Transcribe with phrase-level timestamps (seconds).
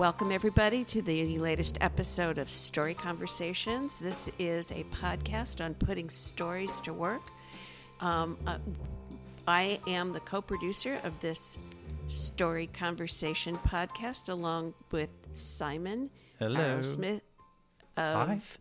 [0.00, 3.98] Welcome, everybody, to the latest episode of Story Conversations.
[3.98, 7.20] This is a podcast on putting stories to work.
[8.00, 8.56] Um, uh,
[9.46, 11.58] I am the co producer of this
[12.08, 16.80] Story Conversation podcast, along with Simon Hello.
[16.80, 17.20] Smith
[17.98, 18.32] Hi.
[18.32, 18.58] of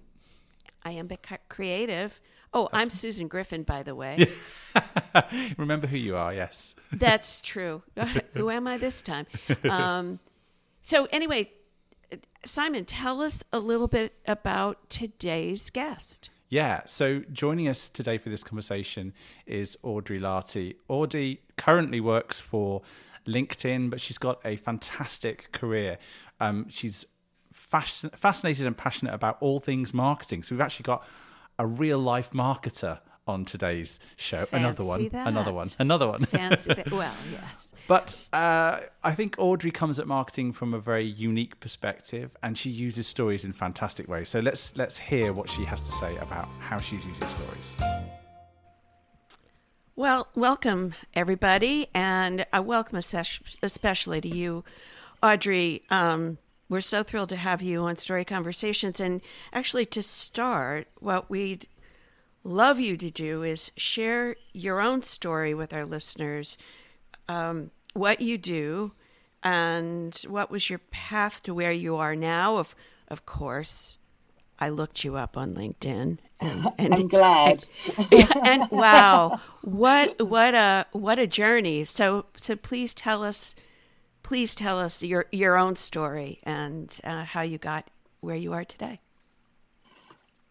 [0.86, 2.20] Iambic Creative.
[2.54, 4.28] Oh, I'm Susan Griffin, by the way.
[5.58, 6.76] Remember who you are, yes.
[6.92, 7.82] That's true.
[8.34, 9.28] Who am I this time?
[9.70, 10.20] Um,
[10.82, 11.52] so, anyway,
[12.46, 16.30] Simon, tell us a little bit about today's guest.
[16.50, 19.14] Yeah, so joining us today for this conversation
[19.46, 20.78] is Audrey Lartey.
[20.88, 22.82] Audrey currently works for
[23.28, 26.00] LinkedIn, but she's got a fantastic career.
[26.40, 27.06] Um, she's
[27.54, 30.42] fasc- fascinated and passionate about all things marketing.
[30.42, 31.06] So we've actually got
[31.60, 33.00] a real life marketer
[33.30, 34.46] on today's show.
[34.52, 35.28] another one, that.
[35.28, 36.26] another one, another one.
[36.26, 36.92] Fancy that.
[37.00, 37.74] Well, yes.
[37.88, 42.70] But uh, I think Audrey comes at marketing from a very unique perspective, and she
[42.70, 44.30] uses stories in fantastic ways.
[44.30, 47.76] So let's let's hear what she has to say about how she's using stories.
[49.96, 54.64] Well, welcome, everybody, and I welcome especially to you,
[55.22, 55.84] Audrey.
[55.90, 56.38] Um,
[56.70, 59.00] we're so thrilled to have you on Story Conversations.
[59.00, 61.68] And actually, to start, what we'd
[62.50, 66.58] love you to do is share your own story with our listeners,
[67.28, 68.92] um, what you do,
[69.44, 72.58] and what was your path to where you are now.
[72.58, 72.76] Of,
[73.08, 73.98] of course,
[74.60, 77.66] I looked you up on LinkedIn, and, and I'm glad.
[78.44, 81.84] and wow, what what a what a journey!
[81.84, 83.56] So so please tell us,
[84.24, 87.88] please tell us your your own story and uh, how you got
[88.22, 89.00] where you are today.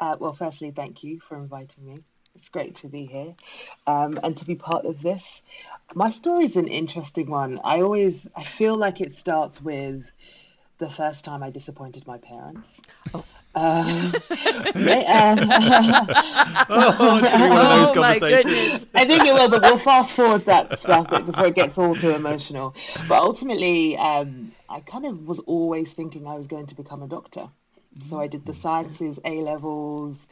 [0.01, 1.99] Uh, well, firstly, thank you for inviting me.
[2.37, 3.35] It's great to be here
[3.87, 5.43] um, and to be part of this.
[5.95, 7.61] My story is an interesting one.
[7.65, 10.11] I always I feel like it starts with
[10.79, 12.81] the first time I disappointed my parents.
[13.13, 13.25] Oh.
[13.57, 14.13] Um,
[14.75, 15.39] they- um,
[16.71, 18.87] Oh, it's gonna be one of those Oh my goodness!
[18.95, 22.11] I think it will, but we'll fast forward that stuff before it gets all too
[22.11, 22.77] emotional.
[23.09, 27.09] But ultimately, um, I kind of was always thinking I was going to become a
[27.09, 27.49] doctor.
[28.05, 30.29] So I did the sciences, A levels,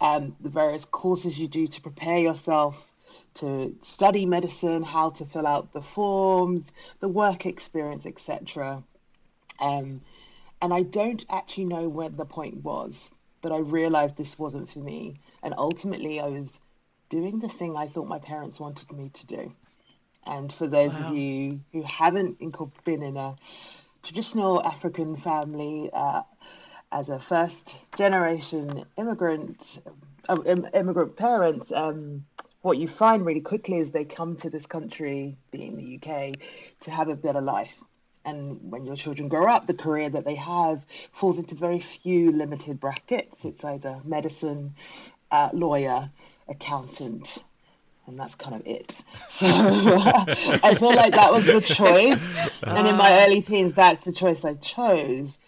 [0.00, 2.92] um, the various courses you do to prepare yourself
[3.34, 8.82] to study medicine, how to fill out the forms, the work experience, etc.
[9.60, 10.00] Um,
[10.60, 13.10] and I don't actually know where the point was,
[13.42, 15.14] but I realized this wasn't for me.
[15.42, 16.60] And ultimately, I was
[17.10, 19.52] doing the thing I thought my parents wanted me to do.
[20.26, 21.08] And for those Wow.
[21.08, 22.38] of you who haven't
[22.84, 23.36] been in a
[24.02, 26.22] traditional African family, uh,
[26.90, 29.80] as a first generation immigrant,
[30.28, 32.24] uh, im- immigrant parents, um,
[32.62, 36.34] what you find really quickly is they come to this country, being the UK,
[36.80, 37.76] to have a better life.
[38.24, 42.32] And when your children grow up, the career that they have falls into very few
[42.32, 43.44] limited brackets.
[43.44, 44.74] It's either medicine,
[45.30, 46.10] uh, lawyer,
[46.48, 47.38] accountant,
[48.06, 49.00] and that's kind of it.
[49.28, 52.34] So I feel like that was the choice.
[52.62, 55.38] And in my early teens, that's the choice I chose.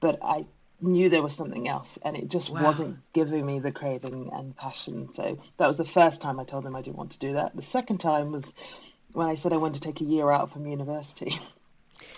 [0.00, 0.44] But I
[0.82, 2.64] knew there was something else, and it just Wow.
[2.64, 5.08] wasn't giving me the craving and passion.
[5.14, 7.54] So that was the first time I told them I didn't want to do that.
[7.54, 8.52] The second time was
[9.12, 11.38] when I said I wanted to take a year out from university.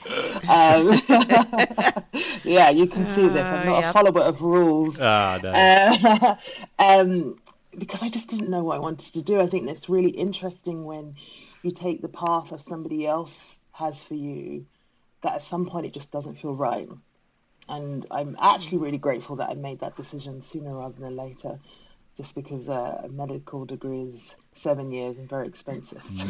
[0.49, 0.93] um,
[2.45, 3.51] yeah, you can see this.
[3.53, 5.01] I'm not Uh, a follower of rules.
[5.01, 5.51] Ah, no.
[5.51, 6.37] Uh,
[6.79, 7.39] um,
[7.79, 9.41] because I just didn't know what I wanted to do.
[9.41, 11.17] I think that's really interesting when
[11.63, 14.67] you take the path that somebody else has for you,
[15.23, 16.89] that at some point it just doesn't feel right.
[17.69, 21.59] And I'm actually really grateful that I made that decision sooner rather than later,
[22.17, 26.03] just because uh, a medical degree is seven years and very expensive.
[26.09, 26.29] So,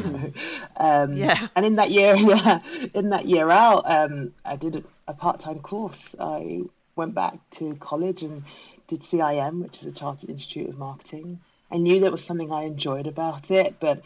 [0.77, 1.49] um, Yeah.
[1.57, 2.61] And in that year, yeah,
[2.95, 6.15] in that year out, um, I did a, a part-time course.
[6.19, 6.63] I
[6.97, 8.45] went back to college and
[8.87, 11.41] did CIM, which is a Chartered Institute of Marketing.
[11.71, 14.03] I knew there was something I enjoyed about it, but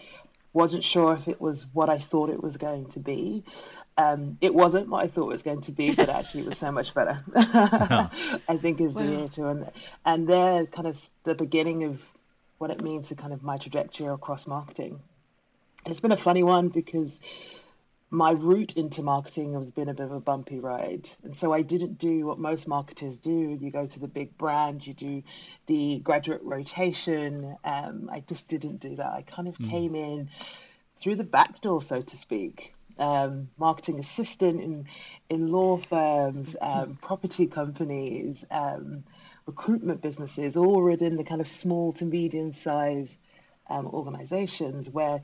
[0.52, 3.44] wasn't sure if it was what I thought it was going to be.
[3.98, 6.58] Um, it wasn't what I thought it was going to be, but actually it was
[6.58, 7.20] so much better.
[7.34, 9.22] I think is the Wow.
[9.24, 9.70] answer, and
[10.06, 12.08] and they're kind of the beginning of
[12.58, 15.00] what it means to kind of my trajectory across marketing.
[15.84, 17.20] And it's been a funny one because
[18.10, 21.10] my route into marketing has been a bit of a bumpy ride.
[21.24, 23.58] And so I didn't do what most marketers do.
[23.60, 25.22] You go to the big brand, you do
[25.66, 27.56] the graduate rotation.
[27.64, 29.12] Um, I just didn't do that.
[29.12, 30.30] I kind of came in
[31.00, 32.74] through the back door, so to speak.
[32.98, 34.86] Um, marketing assistant in
[35.30, 39.04] in law firms, um, property companies, um,
[39.46, 43.18] recruitment businesses, all within the kind of small to medium sized
[43.70, 45.22] um, organizations where,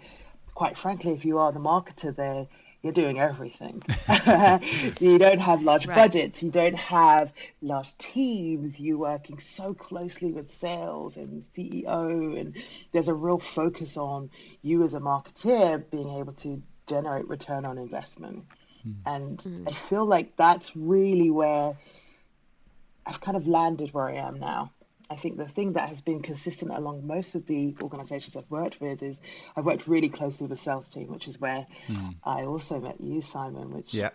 [0.54, 2.46] quite frankly, if you are the marketer there,
[2.84, 3.82] you're doing everything.
[5.00, 5.96] you don't have large right.
[5.96, 7.32] budgets, you don't have
[7.62, 12.54] large teams, you're working so closely with sales and CEO, and
[12.92, 14.28] there's a real focus on
[14.60, 18.44] you as a marketeer being able to generate return on investment.
[18.86, 18.94] Mm.
[19.06, 19.70] And mm.
[19.70, 21.76] I feel like that's really where
[23.06, 24.70] I've kind of landed where I am now.
[25.10, 28.80] I think the thing that has been consistent along most of the organizations I've worked
[28.80, 29.20] with is
[29.54, 32.14] I've worked really closely with the sales team, which is where mm.
[32.24, 34.10] I also met you, Simon, which yeah.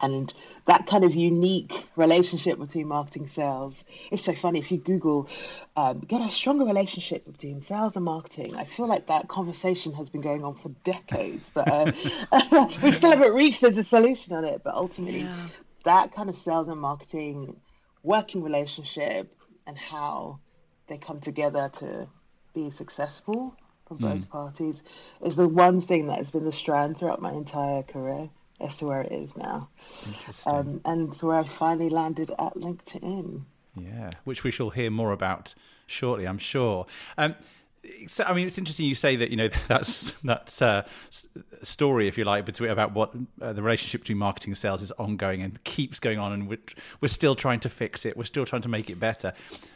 [0.00, 0.32] And
[0.66, 5.28] that kind of unique relationship between marketing sales it's so funny if you google
[5.76, 10.08] um, get a stronger relationship between sales and marketing i feel like that conversation has
[10.08, 11.92] been going on for decades but uh,
[12.82, 15.46] we still haven't reached a solution on it but ultimately yeah.
[15.84, 17.56] that kind of sales and marketing
[18.02, 19.34] working relationship
[19.66, 20.38] and how
[20.88, 22.08] they come together to
[22.54, 23.54] be successful
[23.86, 24.28] for both mm.
[24.28, 24.82] parties
[25.22, 28.28] is the one thing that has been the strand throughout my entire career
[28.60, 29.68] as to where it is now.
[30.46, 33.42] Um, and where I finally landed at LinkedIn.
[33.76, 35.54] Yeah, which we shall hear more about
[35.86, 36.86] shortly, I'm sure.
[37.16, 37.36] Um,
[38.06, 40.82] so I mean, it's interesting you say that you know that's that uh,
[41.62, 44.92] story, if you like, between about what uh, the relationship between marketing and sales is
[44.92, 46.58] ongoing and keeps going on, and we're,
[47.00, 48.16] we're still trying to fix it.
[48.16, 49.32] We're still trying to make it better.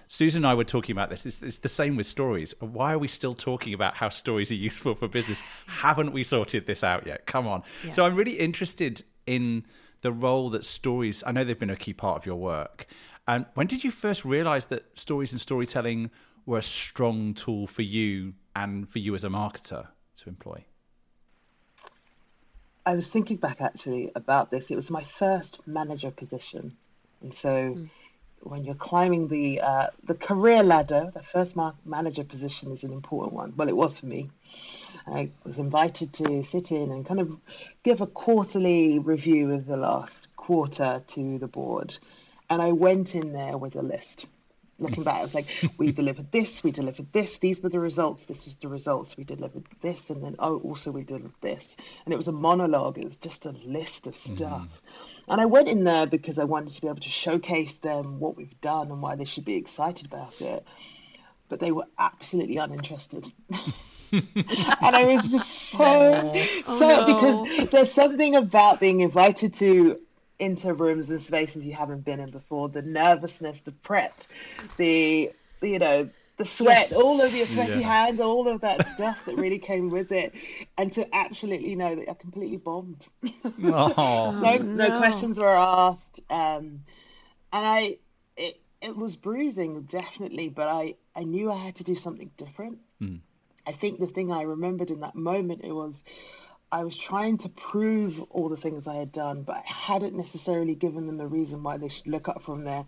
[0.08, 1.24] Susan and I were talking about this.
[1.24, 2.54] It's, it's the same with stories.
[2.60, 5.42] Why are we still talking about how stories are useful for business?
[5.66, 7.26] Haven't we sorted this out yet?
[7.26, 7.62] Come on.
[7.84, 7.92] Yeah.
[7.92, 9.64] So I'm really interested in
[10.02, 11.22] the role that stories.
[11.26, 12.86] I know they've been a key part of your work.
[13.26, 16.10] And when did you first realize that stories and storytelling
[16.46, 20.64] were a strong tool for you and for you as a marketer to employ?
[22.84, 24.70] I was thinking back actually about this.
[24.70, 26.76] It was my first manager position,
[27.20, 27.90] and so mm.
[28.40, 33.34] when you're climbing the uh, the career ladder, the first manager position is an important
[33.34, 33.52] one.
[33.56, 34.30] Well, it was for me.
[35.06, 37.36] I was invited to sit in and kind of
[37.84, 41.96] give a quarterly review of the last quarter to the board,
[42.50, 44.26] and I went in there with a list
[44.82, 45.46] looking back, I was like,
[45.78, 49.24] we delivered this, we delivered this, these were the results, this was the results, we
[49.24, 51.76] delivered this, and then, oh, also we delivered this.
[52.04, 54.36] And it was a monologue, it was just a list of mm-hmm.
[54.36, 54.62] stuff.
[54.62, 55.32] Mm-hmm.
[55.32, 58.36] And I went in there because I wanted to be able to showcase them what
[58.36, 60.66] we've done and why they should be excited about it.
[61.48, 63.32] But they were absolutely uninterested.
[64.12, 67.06] and I was just so, oh, so, no.
[67.06, 69.98] because there's something about being invited to
[70.42, 74.12] into rooms and spaces you haven't been in before the nervousness the prep
[74.76, 75.30] the
[75.60, 77.00] you know the sweat yes.
[77.00, 78.06] all of your sweaty yeah.
[78.06, 80.34] hands all of that stuff that really came with it
[80.76, 83.06] and to absolutely know that i completely bombed
[83.44, 86.82] oh, no, no, no questions were asked um,
[87.52, 87.96] and i
[88.36, 92.78] it, it was bruising definitely but i i knew i had to do something different
[93.00, 93.20] mm.
[93.64, 96.02] i think the thing i remembered in that moment it was
[96.72, 100.74] I was trying to prove all the things I had done, but I hadn't necessarily
[100.74, 102.86] given them a reason why they should look up from their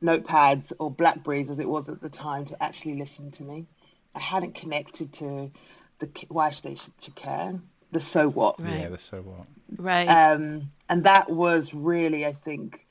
[0.00, 3.66] notepads or Blackberries as it was at the time to actually listen to me.
[4.14, 5.50] I hadn't connected to
[5.98, 7.60] the why should they should, should care,
[7.90, 8.62] the so what.
[8.62, 8.82] Right.
[8.82, 9.46] Yeah, the so what.
[9.76, 10.06] Right.
[10.06, 12.86] Um, and that was really, I think,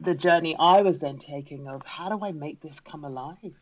[0.00, 3.54] the journey I was then taking of how do I make this come alive?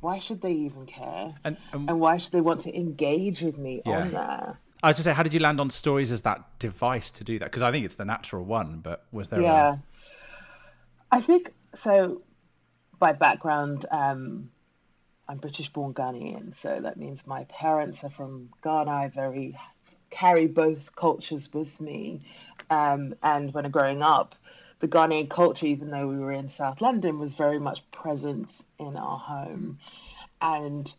[0.00, 1.34] Why should they even care?
[1.42, 4.00] And, um, and why should they want to engage with me yeah.
[4.00, 4.56] on that?
[4.82, 7.38] I was to say, how did you land on stories as that device to do
[7.38, 7.46] that?
[7.46, 9.40] Because I think it's the natural one, but was there?
[9.40, 9.78] A Yeah, a...
[11.10, 12.22] I think so.
[12.98, 14.50] By background, um,
[15.28, 18.90] I'm British-born Ghanaian, so that means my parents are from Ghana.
[18.90, 19.58] I very
[20.08, 22.20] carry both cultures with me,
[22.70, 24.34] um, and when growing up,
[24.80, 28.96] the Ghanaian culture, even though we were in South London, was very much present in
[28.96, 29.78] our home,
[30.40, 30.92] and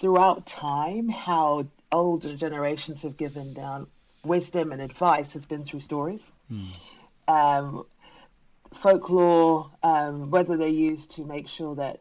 [0.00, 3.86] throughout time, how older generations have given down
[4.24, 6.32] wisdom and advice has been through stories.
[6.50, 6.66] Mm.
[7.28, 7.86] Um,
[8.74, 12.00] folklore, um, whether they're used to make sure that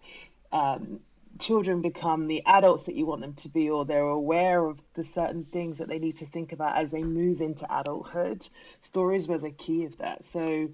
[0.51, 0.99] um,
[1.39, 5.03] children become the adults that you want them to be, or they're aware of the
[5.03, 8.47] certain things that they need to think about as they move into adulthood.
[8.81, 10.23] Stories were the key of that.
[10.23, 10.69] So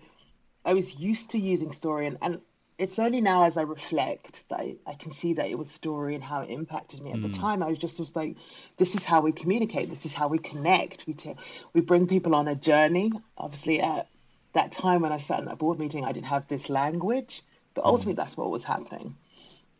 [0.65, 2.41] I was used to using story, and, and
[2.77, 6.13] it's only now as I reflect that I, I, can see that it was story
[6.13, 7.11] and how it impacted me.
[7.11, 7.21] At mm.
[7.23, 7.41] the hmm.
[7.41, 8.35] time, I was just was like,
[8.77, 9.89] this is how we communicate.
[9.89, 11.07] This is how we connect.
[11.07, 11.35] We t-
[11.73, 13.11] we bring people on a journey.
[13.37, 14.07] Obviously, at
[14.53, 17.41] that time when I sat in that board meeting, I didn't have this language,
[17.73, 17.87] but hmm.
[17.87, 18.17] ultimately, mm.
[18.17, 19.15] that's what was happening.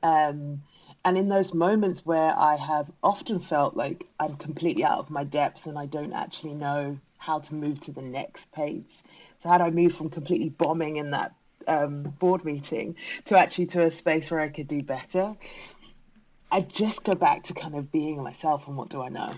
[0.02, 0.64] Um,
[1.06, 5.24] and in those moments where I have often felt like I'm completely out of my
[5.24, 9.04] depth and I don't actually know how to move to the next pace.
[9.40, 11.34] So how do I move from completely bombing in that
[11.68, 12.96] um, board meeting
[13.26, 15.36] to actually to a space where I could do better.
[16.52, 19.32] I just go back to kind of being myself and what do I know.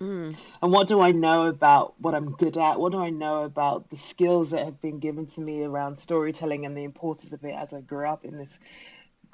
[0.00, 0.34] Mm.
[0.62, 2.80] And what do I know about what I'm good at?
[2.80, 6.64] What do I know about the skills that have been given to me around storytelling
[6.64, 8.58] and the importance of it as I grew up in this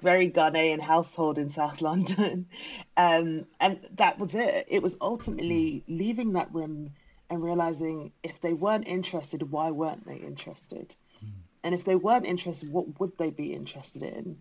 [0.02, 2.46] very Ghanaian household in South London?
[2.98, 4.64] Um, and that was it.
[4.68, 6.92] It was ultimately leaving that room
[7.28, 10.94] and realizing if they weren't interested, why weren't they interested?
[11.66, 14.36] And if they weren't interested, what would they be interested in?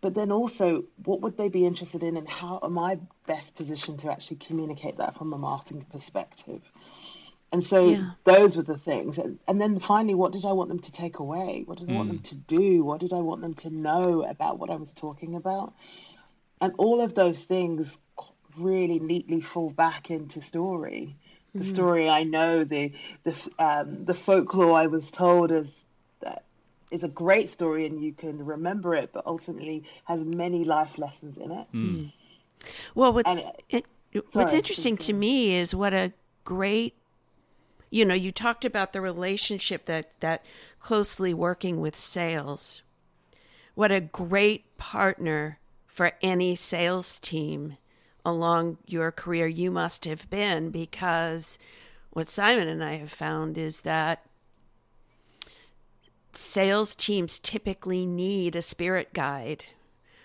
[0.00, 3.98] but then also what would they be interested in and how am i best positioned
[3.98, 6.62] to actually communicate that from a marketing perspective
[7.52, 8.10] and so yeah.
[8.24, 11.18] those were the things and, and, then finally what did i want them to take
[11.18, 11.96] away what did i mm.
[11.96, 12.24] want them mm.
[12.24, 15.72] to do what did i want them to know about what i was talking about
[16.60, 17.98] and all of those things
[18.56, 21.16] really neatly fall back into story
[21.54, 21.64] the mm.
[21.64, 22.92] story i know the
[23.24, 25.84] the um, the folklore i was told as
[26.90, 31.38] is a great story and you can remember it, but ultimately has many life lessons
[31.38, 31.66] in it.
[31.72, 32.12] Mm.
[32.94, 36.12] Well, what's it, it, sorry, what's interesting to me is what a
[36.44, 36.94] great
[37.90, 40.44] you know you talked about the relationship that that
[40.80, 42.82] closely working with sales
[43.74, 47.76] what a great partner for any sales team
[48.24, 51.58] along your career you must have been because
[52.10, 54.24] what Simon and I have found is that
[56.36, 59.64] sales teams typically need a spirit guide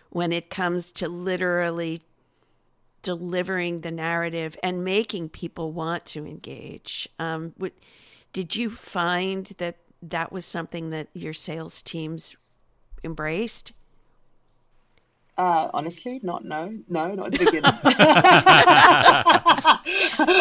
[0.10, 2.02] when it comes to literally
[3.02, 7.08] delivering the narrative and making people want to engage.
[7.20, 7.54] Um,
[8.34, 12.36] did you find that that was something that your sales teams
[13.04, 13.74] embraced?
[15.38, 17.64] Uh, honestly, not no, no, not at the beginning.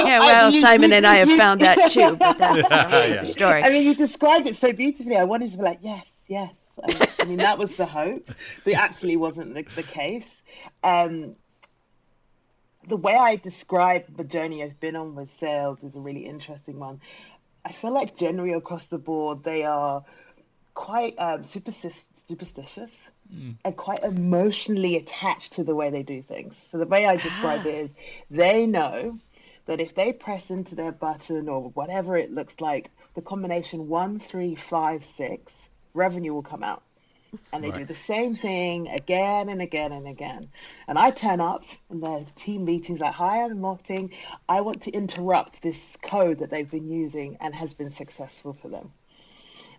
[0.07, 3.09] yeah, well, you, Simon you, and I have you, found that too, but that's another
[3.09, 3.25] yeah.
[3.25, 3.65] story.
[3.65, 5.17] I mean, you described it so beautifully.
[5.17, 6.57] I wanted to be like, yes, yes.
[6.85, 10.43] I, I mean, that was the hope, but it absolutely wasn't the, the case.
[10.85, 11.35] Um,
[12.87, 16.79] the way I describe the journey I've been on with sales is a really interesting
[16.79, 17.01] one.
[17.65, 20.05] I feel like generally across the board, they are
[20.75, 23.57] quite um, superstitious mm.
[23.65, 26.57] and quite emotionally attached to the way they do things.
[26.57, 27.69] So the way I describe ah.
[27.69, 27.95] it is
[28.31, 29.19] they know
[29.67, 34.19] that if they press into their button or whatever it looks like, the combination one,
[34.19, 36.83] three, five, six, revenue will come out.
[37.53, 37.79] And they right.
[37.79, 40.51] do the same thing again and again and again.
[40.87, 44.13] And I turn up in the team meetings like, hi, I'm marketing.
[44.49, 48.69] I want to interrupt this code that they've been using and has been successful for
[48.69, 48.93] them.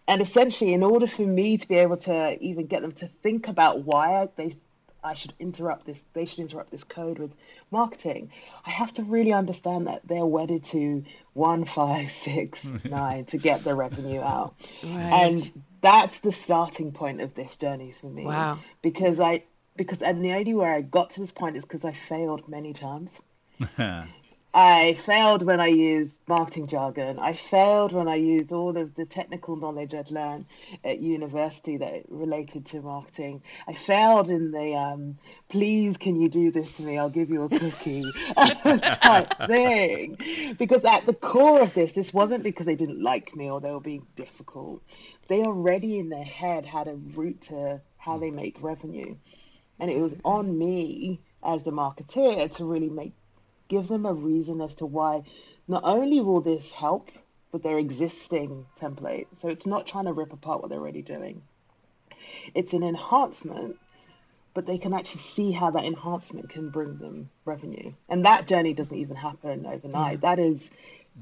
[0.08, 3.48] And essentially, in order for me to be able to even get them to think
[3.48, 4.56] about why they
[5.06, 7.32] I should interrupt this, they should interrupt this code with
[7.70, 8.32] marketing.
[8.66, 13.64] I have to really understand that they're wedded to one, five, six, nine to get
[13.64, 14.56] the revenue out.
[14.84, 15.28] Right.
[15.28, 18.26] And that's the starting point of this journey for me.
[18.26, 18.60] Wow.
[18.82, 19.44] Because I,
[19.76, 22.74] because and the only way I got to this point is because I failed many
[22.74, 23.22] times.
[24.58, 27.20] I failed when I used marketing jargon.
[27.20, 30.46] I failed when I used all of the technical knowledge I'd learned
[30.82, 33.44] at university that related to marketing.
[33.68, 35.18] I failed in the um,
[35.50, 36.98] please, can you do this to me?
[36.98, 40.18] I'll give you a cookie type thing.
[40.58, 43.72] Because at the core of this, this wasn't because they didn't like me or they
[43.72, 44.82] were being difficult.
[45.28, 49.18] They already in their head had a route to how they make revenue.
[49.82, 53.12] And it was on me as the marketeer to really make
[53.68, 55.24] give them a reason as to why
[55.68, 57.10] not only will this help
[57.52, 61.42] with their existing template, so it's not trying to rip apart what they're already doing,
[62.54, 63.78] it's an enhancement,
[64.54, 67.94] but they can actually see how that enhancement can bring them revenue.
[68.10, 70.20] And that journey doesn't even happen overnight.
[70.20, 70.22] Mm.
[70.22, 70.72] That is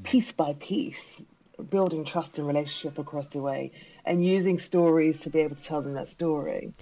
[0.03, 1.21] piece by piece,
[1.69, 3.71] building trust and relationship across the way
[4.05, 6.73] and using stories to be able to tell them that story.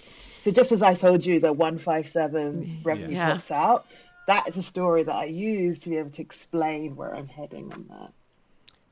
[0.43, 3.31] So just as I told you that 157 revenue yeah.
[3.31, 3.85] pops out,
[4.31, 7.71] that is a story that I use to be able to explain where I'm heading
[7.73, 8.13] on that.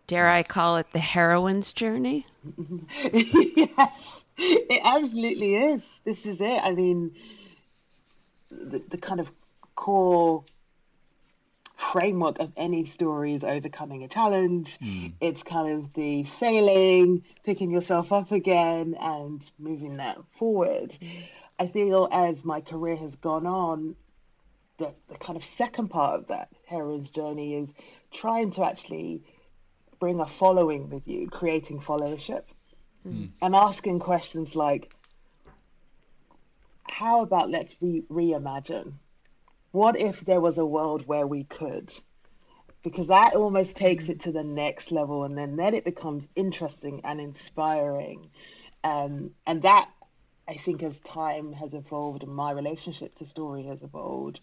[0.08, 0.36] Dare yes.
[0.40, 2.26] I call it the heroine's journey?
[3.14, 5.82] yes, it absolutely is.
[6.04, 6.62] This is it.
[6.62, 7.16] I mean,
[8.52, 9.32] the, the kind of
[9.76, 10.44] core
[11.78, 14.78] framework of any story is overcoming a challenge.
[14.82, 15.14] Mm.
[15.22, 20.94] It's kind of the failing, picking yourself up again, and moving that forward.
[21.58, 23.96] I feel as my career has gone on,
[24.80, 27.74] the, the kind of second part of that heroine's journey is
[28.12, 29.22] trying to actually
[30.00, 32.44] bring a following with you, creating followership,
[33.06, 33.30] mm.
[33.42, 34.96] and asking questions like,
[36.90, 38.94] how about let's re- reimagine?
[39.72, 41.94] What if there was a world where we could?
[42.82, 47.02] Because that almost takes it to the next level, and then then it becomes interesting
[47.04, 48.30] and inspiring,
[48.86, 49.90] um, and that
[50.50, 54.40] I think as time has evolved and my relationship to story has evolved,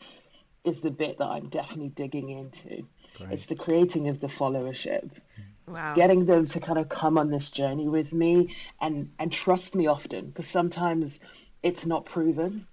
[0.67, 2.87] is the bit that I'm definitely digging into.
[3.17, 3.33] Great.
[3.33, 5.05] It's the creating of the followership.
[5.05, 5.73] Mm.
[5.75, 5.95] Wow.
[5.95, 9.87] Getting them to kind of come on this journey with me and and trust me
[9.87, 11.19] often because sometimes
[11.63, 12.67] it's not proven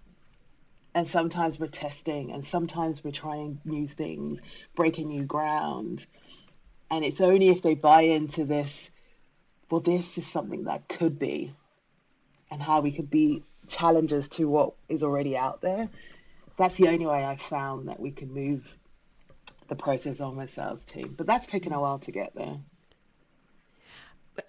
[0.93, 4.41] and sometimes we're testing and sometimes we're trying new things
[4.75, 6.05] breaking new ground
[6.91, 8.91] and it's only if they buy into this
[9.71, 11.51] well this is something that could be
[12.51, 15.89] and how we could be challengers to what is already out there
[16.57, 18.77] that's the only way i found that we can move
[19.67, 22.57] the process on sales team but that's taken a while to get there.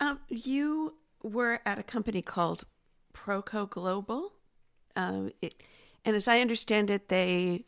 [0.01, 2.65] Um, you were at a company called
[3.13, 4.33] proco global.
[4.97, 5.55] Uh, it,
[6.05, 7.65] and as I understand it, they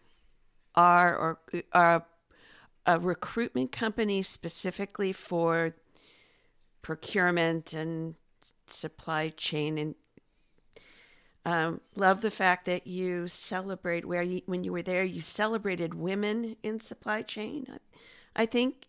[0.75, 1.39] are or
[1.73, 2.07] are
[2.87, 5.75] a recruitment company specifically for
[6.83, 8.15] procurement and
[8.67, 9.95] supply chain and
[11.47, 15.95] um, love the fact that you celebrate where you, when you were there you celebrated
[15.95, 18.87] women in supply chain i, I think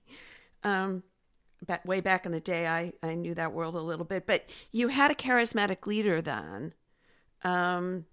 [0.64, 1.04] um,
[1.66, 4.46] back, way back in the day I, I knew that world a little bit but
[4.74, 6.74] you had a charismatic leader then
[7.44, 8.06] um,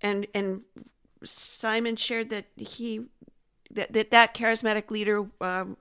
[0.00, 0.62] and and
[1.24, 3.06] Simon shared that he
[3.70, 5.76] that that, that charismatic leader um,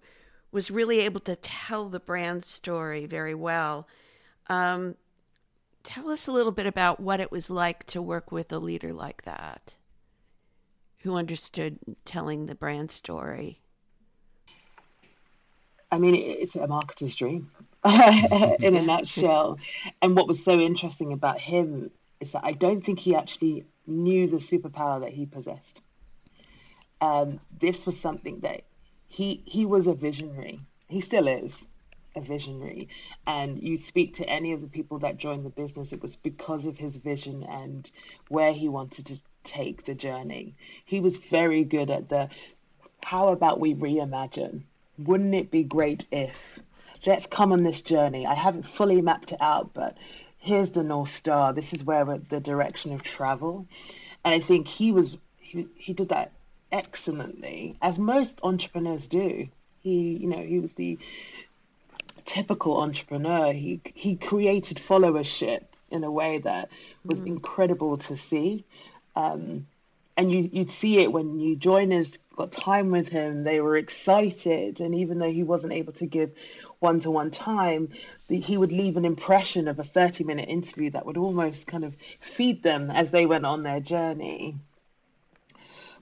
[0.51, 3.87] was really able to tell the brand story very well.
[4.47, 4.95] Um,
[5.83, 8.93] tell us a little bit about what it was like to work with a leader
[8.93, 9.75] like that,
[10.99, 13.61] who understood telling the brand story.
[15.91, 17.51] I mean, it's a marketer's dream
[18.59, 19.59] in a nutshell.
[20.01, 24.27] And what was so interesting about him is that I don't think he actually knew
[24.27, 25.81] the superpower that he possessed.
[27.01, 28.61] Um, this was something that
[29.07, 30.61] he he was a visionary.
[30.87, 31.65] He still is
[32.15, 32.89] a visionary.
[33.25, 36.65] And you speak to any of the people that joined the business, it was because
[36.65, 37.89] of his vision and
[38.27, 40.55] where he wanted to take the journey.
[40.85, 42.29] He was very good at the
[43.03, 44.61] how about we reimagine?
[44.99, 46.59] Wouldn't it be great if?
[47.05, 48.27] Let's come on this journey.
[48.27, 49.97] I haven't fully mapped it out, but
[50.41, 53.67] here's the north star this is where the direction of travel
[54.25, 56.31] and i think he was he, he did that
[56.71, 59.47] excellently as most entrepreneurs do
[59.81, 60.97] he you know he was the
[62.25, 66.69] typical entrepreneur he he created followership in a way that
[67.03, 67.27] was mm.
[67.27, 68.63] incredible to see
[69.15, 69.65] um,
[70.17, 74.79] and you you'd see it when new joiners got time with him they were excited
[74.79, 76.31] and even though he wasn't able to give
[76.81, 77.89] one to one time,
[78.27, 81.85] the, he would leave an impression of a 30 minute interview that would almost kind
[81.85, 84.55] of feed them as they went on their journey.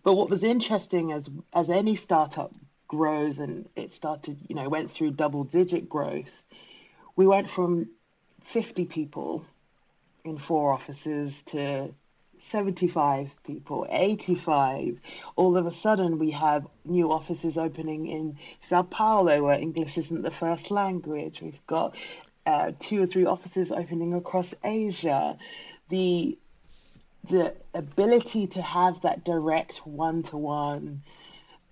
[0.04, 2.54] But what was interesting as as any startup
[2.90, 6.44] grows and it started, you know, went through double digit growth,
[7.16, 7.88] we went from
[8.44, 9.46] 50 people
[10.26, 11.94] in four offices to
[12.40, 15.00] 75 people, 85.
[15.36, 20.22] All of a sudden, we have new offices opening in Sao Paulo, where English isn't
[20.22, 21.42] the first language.
[21.42, 21.96] We've got
[22.46, 25.38] uh, two or three offices opening across Asia.
[25.90, 26.38] The
[27.30, 31.02] the ability to have that direct one-to-one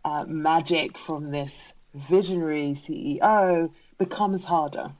[0.07, 4.91] uh, magic from this visionary CEO becomes harder.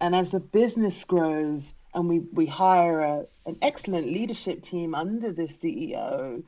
[0.00, 5.30] And as the business grows, and we, we hire a, an excellent leadership team under
[5.30, 6.42] the CEO,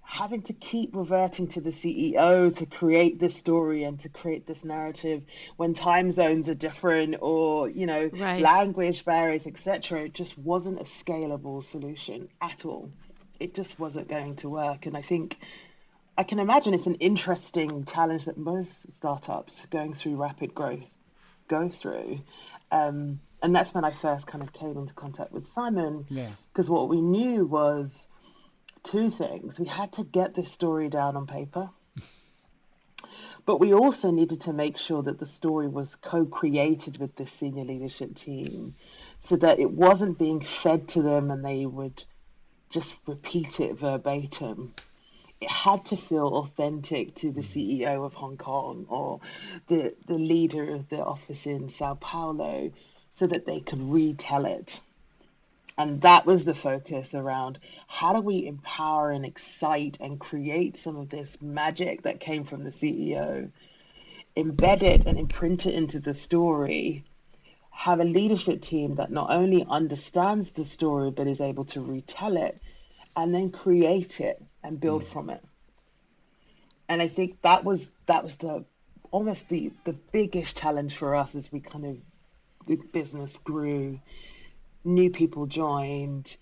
[0.00, 4.64] having to keep reverting to the CEO to create this story and to create this
[4.64, 5.22] narrative
[5.58, 8.42] when time zones are different or you know right.
[8.42, 12.90] language barriers etc just wasn't a scalable solution at all
[13.38, 15.38] it just wasn't going to work and i think
[16.20, 20.96] i can imagine it's an interesting challenge that most startups going through rapid growth
[21.48, 22.20] go through
[22.72, 26.06] um, and that's when I first kind of came into contact with Simon.
[26.08, 26.30] Yeah.
[26.52, 28.06] Because what we knew was
[28.82, 31.70] two things: we had to get this story down on paper,
[33.46, 37.64] but we also needed to make sure that the story was co-created with the senior
[37.64, 38.74] leadership team,
[39.20, 42.04] so that it wasn't being fed to them and they would
[42.68, 44.72] just repeat it verbatim
[45.40, 47.80] it had to feel authentic to the mm.
[47.80, 49.20] CEO of Hong Kong or
[49.68, 52.70] the the leader of the office in Sao Paulo
[53.10, 54.80] so that they could retell it.
[55.78, 60.96] And that was the focus around how do we empower and excite and create some
[60.96, 63.50] of this magic that came from the CEO,
[64.36, 67.02] embed it and imprint it into the story,
[67.70, 72.36] have a leadership team that not only understands the story but is able to retell
[72.36, 72.60] it,
[73.16, 75.06] and then create it and build mm.
[75.06, 75.42] from it.
[76.88, 78.64] And I think that was that was the
[79.10, 81.96] almost the the biggest challenge for us as we kind of
[82.66, 83.98] the business grew,
[84.84, 86.36] new people joined,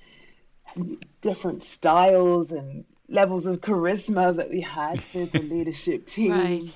[1.20, 6.74] different styles and levels of charisma that we had with the leadership team, right.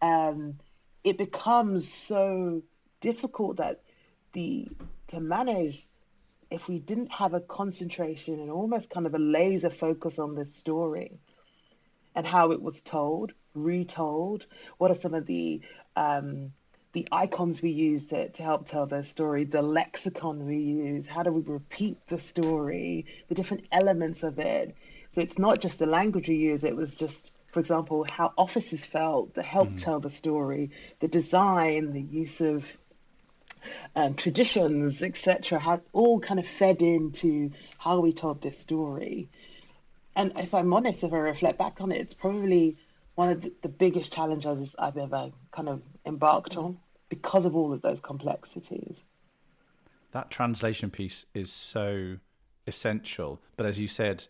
[0.00, 0.58] um,
[1.04, 2.62] it becomes so
[3.00, 3.80] difficult that
[4.32, 4.68] the
[5.08, 5.84] to manage
[6.52, 10.54] if we didn't have a concentration and almost kind of a laser focus on this
[10.54, 11.18] story
[12.14, 14.44] and how it was told, retold,
[14.76, 15.62] what are some of the
[15.96, 16.52] um,
[16.92, 21.22] the icons we use to, to help tell their story, the lexicon we use, how
[21.22, 24.76] do we repeat the story, the different elements of it.
[25.12, 28.84] So it's not just the language we use, it was just, for example, how offices
[28.84, 29.82] felt that helped mm.
[29.82, 32.70] tell the story, the design, the use of
[33.96, 39.28] um, traditions, etc., had all kind of fed into how we told this story.
[40.14, 42.76] And if I'm honest, if I reflect back on it, it's probably
[43.14, 47.72] one of the, the biggest challenges I've ever kind of embarked on because of all
[47.72, 49.02] of those complexities.
[50.12, 52.18] That translation piece is so
[52.66, 53.40] essential.
[53.56, 54.26] But as you said,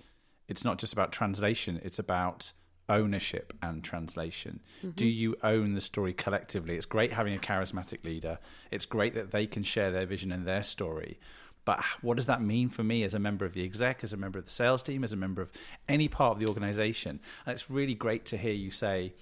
[0.49, 2.53] it's not just about translation, it's about
[2.88, 4.61] ownership and translation.
[4.79, 4.90] Mm-hmm.
[4.90, 6.77] Do you own the story collectively?
[6.77, 8.38] It's great having a charismatic leader.
[8.71, 11.18] It's great that they can share their vision and their story.
[11.64, 14.16] But what does that mean for me as a member of the exec, as a
[14.16, 15.51] member of the sales team, as a member of
[15.88, 17.21] any part of the organization?
[17.47, 19.14] And it's really great to hear you say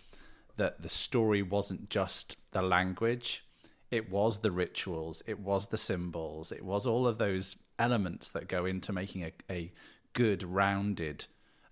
[0.57, 3.45] that the story wasn't just the language,
[3.91, 8.49] it was the rituals, it was the symbols, it was all of those elements that
[8.49, 9.73] go into making a, a
[10.13, 11.27] good, rounded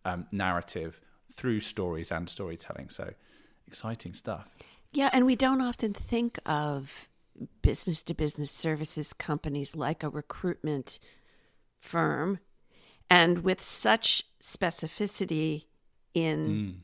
[0.04, 1.00] um, narrative
[1.32, 2.90] through stories and storytelling.
[2.90, 3.12] So
[3.66, 4.48] exciting stuff.
[4.92, 7.08] Yeah, and we don't often think of
[7.62, 10.98] business to business services companies like a recruitment
[11.78, 12.38] firm
[13.10, 15.64] and with such specificity
[16.14, 16.74] in mm.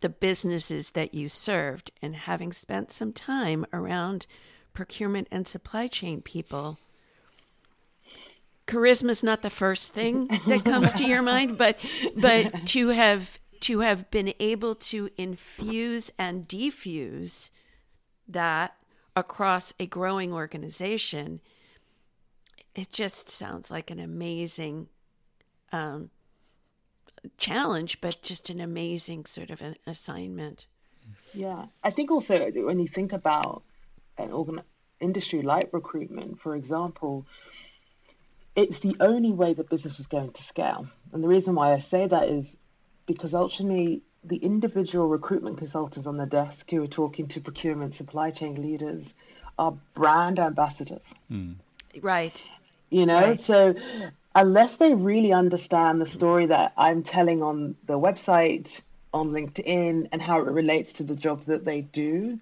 [0.00, 4.26] the businesses that you served and having spent some time around
[4.72, 6.78] procurement and supply chain people
[8.66, 11.78] charisma is not the first thing that comes to your mind but
[12.16, 17.50] but to have to have been able to infuse and diffuse
[18.28, 18.76] that
[19.14, 21.40] across a growing organization,
[22.74, 24.88] it just sounds like an amazing
[25.72, 26.10] um,
[27.38, 30.66] challenge, but just an amazing sort of an assignment.
[31.32, 33.62] Yeah, I think also when you think about
[34.18, 34.62] an organ-
[35.00, 37.26] industry like recruitment, for example,
[38.54, 40.86] it's the only way the business is going to scale.
[41.12, 42.56] And the reason why I say that is
[43.06, 48.30] because ultimately the individual recruitment consultants on the desk who are talking to procurement supply
[48.30, 49.14] chain leaders
[49.58, 51.14] are brand ambassadors.
[51.30, 51.54] Mm.
[52.02, 52.50] Right.
[52.90, 53.40] You know, right.
[53.40, 53.74] so
[54.34, 58.82] unless they really understand the story that I'm telling on the website,
[59.14, 62.38] on LinkedIn, and how it relates to the jobs that they do,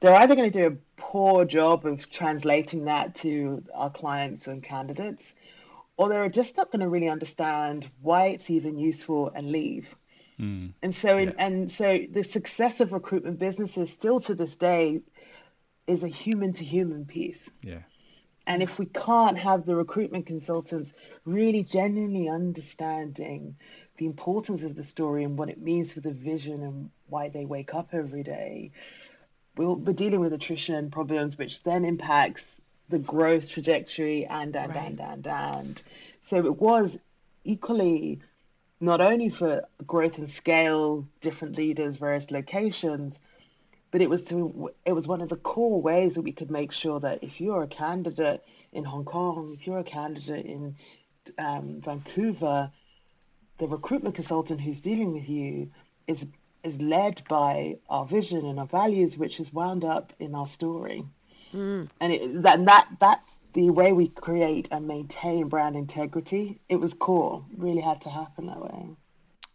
[0.00, 4.62] they're either going to do a poor job of translating that to our clients and
[4.62, 5.34] candidates,
[5.96, 9.94] or they're just not going to really understand why it's even useful and leave.
[10.40, 15.02] Mm, and so, in, and so, the success of recruitment businesses still to this day
[15.86, 17.50] is a human to human piece.
[17.62, 17.82] Yeah.
[18.46, 20.92] And if we can't have the recruitment consultants
[21.24, 23.56] really genuinely understanding
[23.98, 27.44] the importance of the story and what it means for the vision and why they
[27.44, 28.72] wake up every day,
[29.56, 32.60] we'll be dealing with attrition problems, which then impacts
[32.92, 34.84] the growth trajectory and and right.
[34.86, 35.82] and and and.
[36.20, 36.98] So it was
[37.42, 38.20] equally
[38.80, 43.18] not only for growth and scale, different leaders, various locations,
[43.90, 46.72] but it was to it was one of the core ways that we could make
[46.72, 50.76] sure that if you're a candidate in Hong Kong, if you're a candidate in
[51.38, 52.70] um, Vancouver,
[53.58, 55.70] the recruitment consultant who's dealing with you
[56.06, 56.26] is
[56.62, 61.04] is led by our vision and our values, which is wound up in our story.
[61.54, 61.88] Mm.
[62.00, 66.60] And it, that, that that's the way we create and maintain brand integrity.
[66.68, 67.44] It was core.
[67.52, 68.88] It really had to happen that way.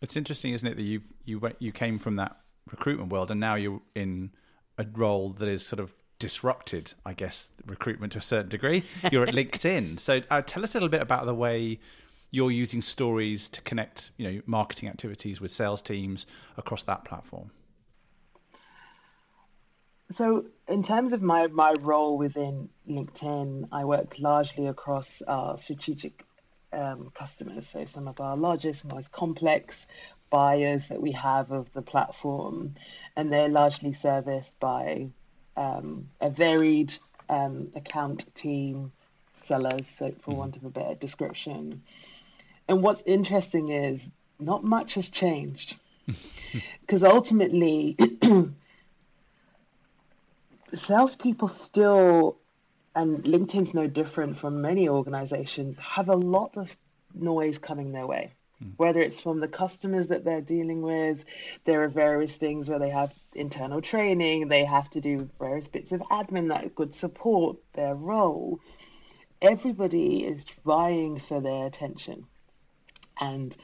[0.01, 2.37] It's interesting, isn't it, that you you went, you came from that
[2.69, 4.31] recruitment world and now you're in
[4.77, 8.83] a role that is sort of disrupted, I guess, recruitment to a certain degree.
[9.11, 9.99] You're at LinkedIn.
[9.99, 11.79] So uh, tell us a little bit about the way
[12.31, 16.25] you're using stories to connect, you know, marketing activities with sales teams
[16.57, 17.51] across that platform.
[20.09, 26.25] So, in terms of my, my role within LinkedIn, I work largely across our strategic
[26.73, 27.67] um, customers.
[27.67, 29.87] So, some of our largest, most complex
[30.29, 32.75] buyers that we have of the platform,
[33.15, 35.07] and they're largely serviced by
[35.55, 36.93] um, a varied
[37.29, 38.91] um, account team,
[39.35, 40.39] sellers, so for mm-hmm.
[40.39, 41.81] want of a better description.
[42.67, 45.77] And what's interesting is not much has changed
[46.81, 47.95] because ultimately
[50.73, 52.37] salespeople still,
[52.95, 56.75] and LinkedIn's no different from many organizations, have a lot of
[57.13, 58.33] noise coming their way.
[58.59, 58.69] Hmm.
[58.77, 61.23] whether it's from the customers that they're dealing with.
[61.65, 65.91] There are various things where they have internal training, they have to do various bits
[65.91, 68.59] of admin that could support their role.
[69.41, 72.25] Everybody is vying for their attention.
[73.19, 73.55] And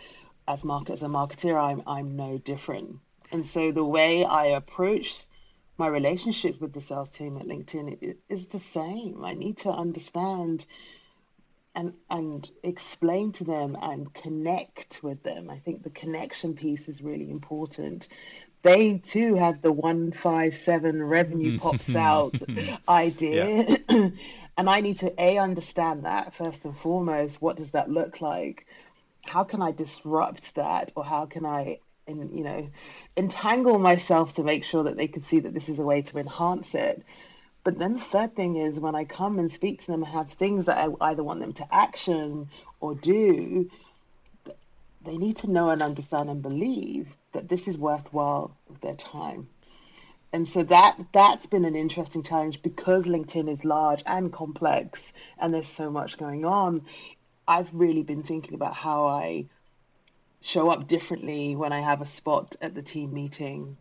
[0.47, 2.99] as market as a marketer, I'm I'm no different.
[3.31, 5.23] And so the way I approach
[5.77, 9.23] my relationship with the sales team at LinkedIn is the same.
[9.23, 10.65] I need to understand
[11.75, 15.49] and and explain to them and connect with them.
[15.49, 18.07] I think the connection piece is really important.
[18.61, 22.39] They too have the one five seven revenue pops out
[22.87, 23.65] idea.
[23.89, 27.41] and I need to A understand that first and foremost.
[27.41, 28.67] What does that look like?
[29.25, 32.69] How can I disrupt that or how can I and you know
[33.15, 36.17] entangle myself to make sure that they can see that this is a way to
[36.17, 37.03] enhance it
[37.63, 40.65] but then the third thing is when I come and speak to them have things
[40.65, 42.49] that I either want them to action
[42.81, 43.69] or do,
[45.05, 49.47] they need to know and understand and believe that this is worthwhile of their time.
[50.33, 55.53] And so that that's been an interesting challenge because LinkedIn is large and complex and
[55.53, 56.85] there's so much going on.
[57.47, 59.45] I've really been thinking about how I
[60.43, 63.77] show up differently when I have a spot at the team meeting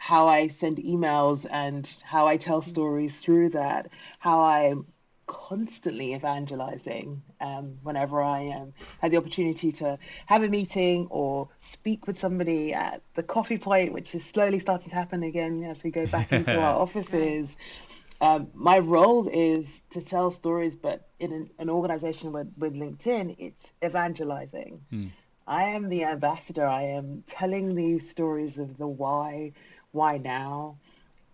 [0.00, 4.86] how I send emails and how I tell stories through that, how I'm
[5.26, 12.06] constantly evangelizing um, whenever I um, have the opportunity to have a meeting or speak
[12.06, 15.90] with somebody at the coffee point, which is slowly starting to happen again as we
[15.90, 17.58] go back into our offices.
[18.22, 23.36] Um, my role is to tell stories, but in an, an organization with, with LinkedIn,
[23.38, 24.80] it's evangelizing.
[24.88, 25.08] Hmm.
[25.50, 26.64] I am the ambassador.
[26.64, 29.52] I am telling these stories of the why,
[29.90, 30.76] why now,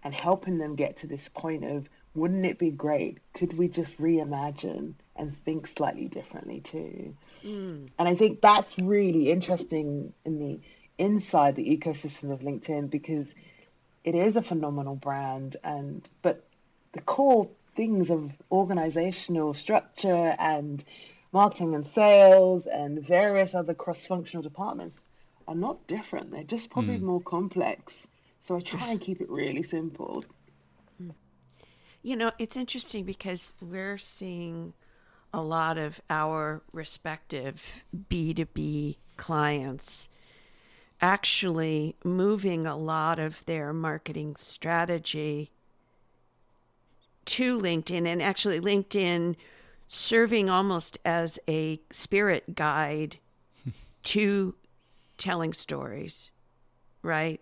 [0.03, 3.19] and helping them get to this point of wouldn't it be great?
[3.35, 7.15] Could we just reimagine and think slightly differently too?
[7.45, 7.91] Mm.
[7.99, 10.61] And I think that's really interesting in the
[10.97, 13.35] inside the ecosystem of LinkedIn because
[14.03, 16.43] it is a phenomenal brand and but
[16.93, 20.83] the core things of organizational structure and
[21.33, 25.01] marketing and sales and various other cross-functional departments
[25.49, 26.31] are not different.
[26.31, 27.03] They're just probably mm.
[27.03, 28.07] more complex.
[28.41, 30.25] So I try and keep it really simple.
[32.03, 34.75] You know, it's interesting because we're seeing
[35.35, 40.09] a lot of our respective B2B clients
[41.01, 45.51] actually moving a lot of their marketing strategy
[47.25, 49.35] to LinkedIn and actually LinkedIn
[49.87, 53.19] serving almost as a spirit guide
[54.03, 54.55] to
[55.19, 56.31] telling stories,
[57.03, 57.41] right?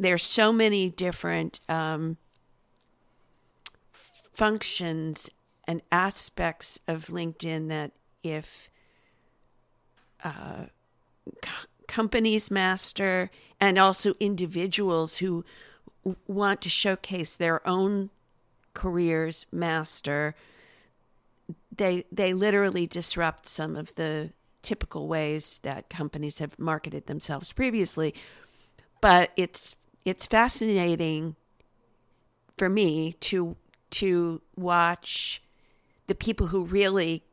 [0.00, 2.16] there's so many different um,
[3.92, 5.30] functions
[5.68, 8.70] and aspects of LinkedIn that if
[10.24, 10.64] uh,
[11.44, 11.50] c-
[11.86, 15.44] companies master and also individuals who
[16.02, 18.08] w- want to showcase their own
[18.72, 20.34] careers master,
[21.74, 28.14] they they literally disrupt some of the typical ways that companies have marketed themselves previously.
[29.00, 31.36] But it's it's fascinating
[32.58, 33.56] for me to
[33.90, 35.42] to watch
[36.06, 37.24] the people who really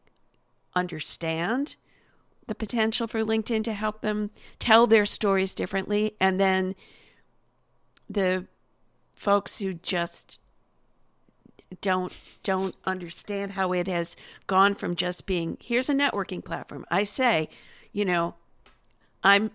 [0.76, 1.76] understand
[2.48, 6.76] the potential for LinkedIn to help them tell their stories differently and then
[8.10, 8.46] the
[9.16, 10.40] folks who just
[11.82, 14.16] don't don't understand how it has
[14.48, 16.86] gone from just being here's a networking platform.
[16.90, 17.50] I say,
[17.92, 18.36] you know,
[19.24, 19.52] I'm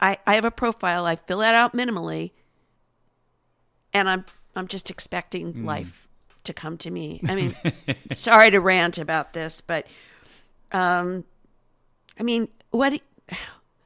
[0.00, 2.32] I, I have a profile, I fill that out minimally
[3.92, 5.64] and I'm I'm just expecting mm.
[5.64, 6.08] life
[6.44, 7.20] to come to me.
[7.28, 7.54] I mean,
[8.12, 9.86] sorry to rant about this, but
[10.72, 11.24] um,
[12.18, 13.00] I mean, what?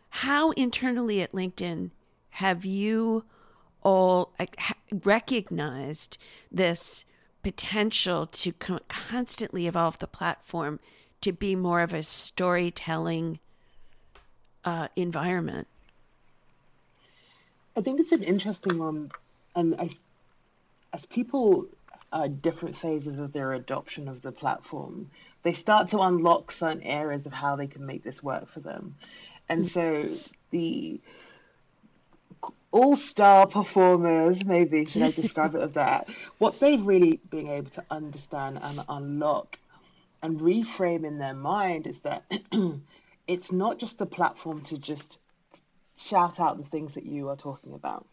[0.08, 1.90] How internally at LinkedIn
[2.30, 3.24] have you
[3.82, 4.32] all
[5.04, 6.18] recognized
[6.50, 7.04] this
[7.42, 10.80] potential to constantly evolve the platform
[11.20, 13.38] to be more of a storytelling
[14.64, 15.66] uh, environment?
[17.76, 19.10] I think it's an interesting one
[19.54, 19.90] and I,
[20.92, 21.66] as people
[22.12, 25.10] are different phases of their adoption of the platform,
[25.42, 28.96] they start to unlock certain areas of how they can make this work for them.
[29.48, 30.10] And so
[30.50, 31.00] the
[32.72, 36.08] all star performers, maybe should I describe it as that,
[36.38, 39.58] what they've really been able to understand and unlock
[40.22, 42.24] and reframe in their mind is that
[43.26, 45.20] it's not just the platform to just
[45.96, 48.06] shout out the things that you are talking about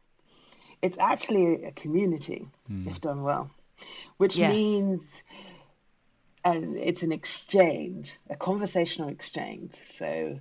[0.81, 2.87] it's actually a community mm.
[2.87, 3.49] if done well,
[4.17, 4.53] which yes.
[4.53, 5.23] means
[6.45, 9.75] and it's an exchange, a conversational exchange.
[9.89, 10.39] So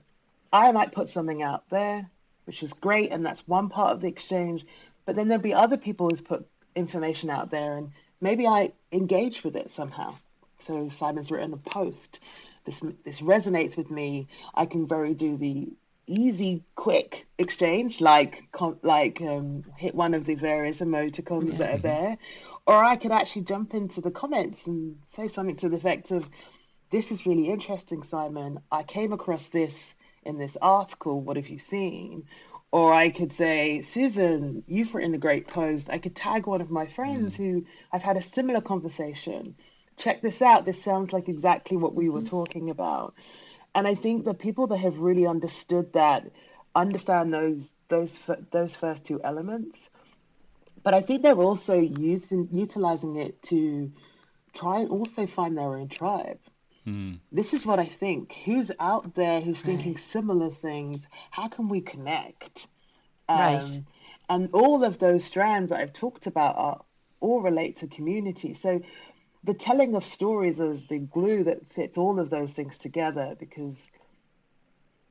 [0.52, 2.08] I might put something out there,
[2.48, 4.64] which is great, and that's one part of the exchange.
[5.04, 9.44] But then there'll be other people who's put information out there, and maybe I engage
[9.44, 10.14] with it somehow.
[10.58, 12.20] So Simon's written a post.
[12.64, 14.28] This this resonates with me.
[14.54, 15.68] I can very do the
[16.06, 18.48] easy, quick exchange, like
[18.82, 21.58] like um, hit one of the various emoticons yeah.
[21.58, 22.18] that are there,
[22.66, 26.30] or I could actually jump into the comments and say something to the effect of,
[26.88, 28.60] "This is really interesting, Simon.
[28.72, 29.94] I came across this
[30.28, 31.20] in this article.
[31.20, 32.24] What have you seen?"
[32.70, 35.88] Or I could say, Susan, you've written a great post.
[35.88, 37.38] I could tag one of my friends mm.
[37.38, 39.56] who I've had a similar conversation.
[39.96, 40.66] Check this out.
[40.66, 42.36] This sounds like exactly what we were mm-hmm.
[42.36, 43.14] talking about.
[43.74, 46.30] And I think the people that have really understood that
[46.74, 49.90] understand those those those first two elements.
[50.82, 53.90] But I think they're also using utilizing it to
[54.52, 56.38] try and also find their own tribe.
[56.88, 57.18] Mm.
[57.30, 58.32] This is what I think.
[58.44, 59.66] Who's out there who's right.
[59.66, 61.06] thinking similar things?
[61.30, 62.68] How can we connect?
[63.28, 63.82] Um, right.
[64.30, 66.80] And all of those strands that I've talked about are
[67.20, 68.54] all relate to community.
[68.54, 68.80] So
[69.44, 73.90] the telling of stories is the glue that fits all of those things together because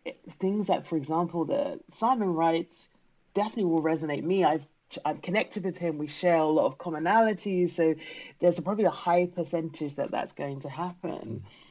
[0.05, 2.89] it, things that, for example, the Simon writes
[3.33, 4.43] definitely will resonate me.
[4.43, 4.65] I've
[5.03, 5.97] I'm connected with him.
[5.97, 7.95] We share a lot of commonalities, so
[8.39, 11.43] there's probably a high percentage that that's going to happen.
[11.43, 11.66] Mm.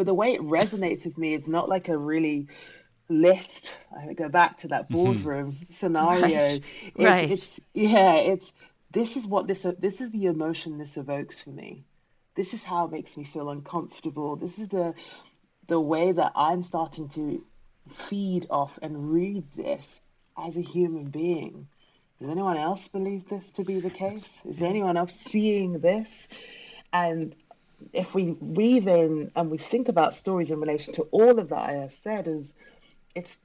[0.00, 2.46] But the way it resonates with me, it's not like a really
[3.10, 3.76] list.
[3.94, 4.94] I go back to that mm-hmm.
[4.94, 5.72] boardroom mm-hmm.
[5.74, 6.38] scenario.
[6.38, 6.62] Right.
[6.82, 7.30] It's, right.
[7.30, 8.14] it's yeah.
[8.14, 8.54] It's
[8.90, 11.84] this is what this this is the emotion this evokes for me.
[12.34, 14.36] This is how it makes me feel uncomfortable.
[14.36, 14.94] This is the
[15.66, 17.44] the way that I'm starting to
[17.92, 20.00] feed off and read this
[20.38, 21.68] as a human being.
[22.22, 24.40] Does anyone else believe this to be the case?
[24.48, 26.26] Is anyone else seeing this?
[26.90, 27.36] And
[27.92, 31.68] if we weave in and we think about stories in relation to all of that
[31.70, 32.52] I have said, is
[33.14, 33.38] it's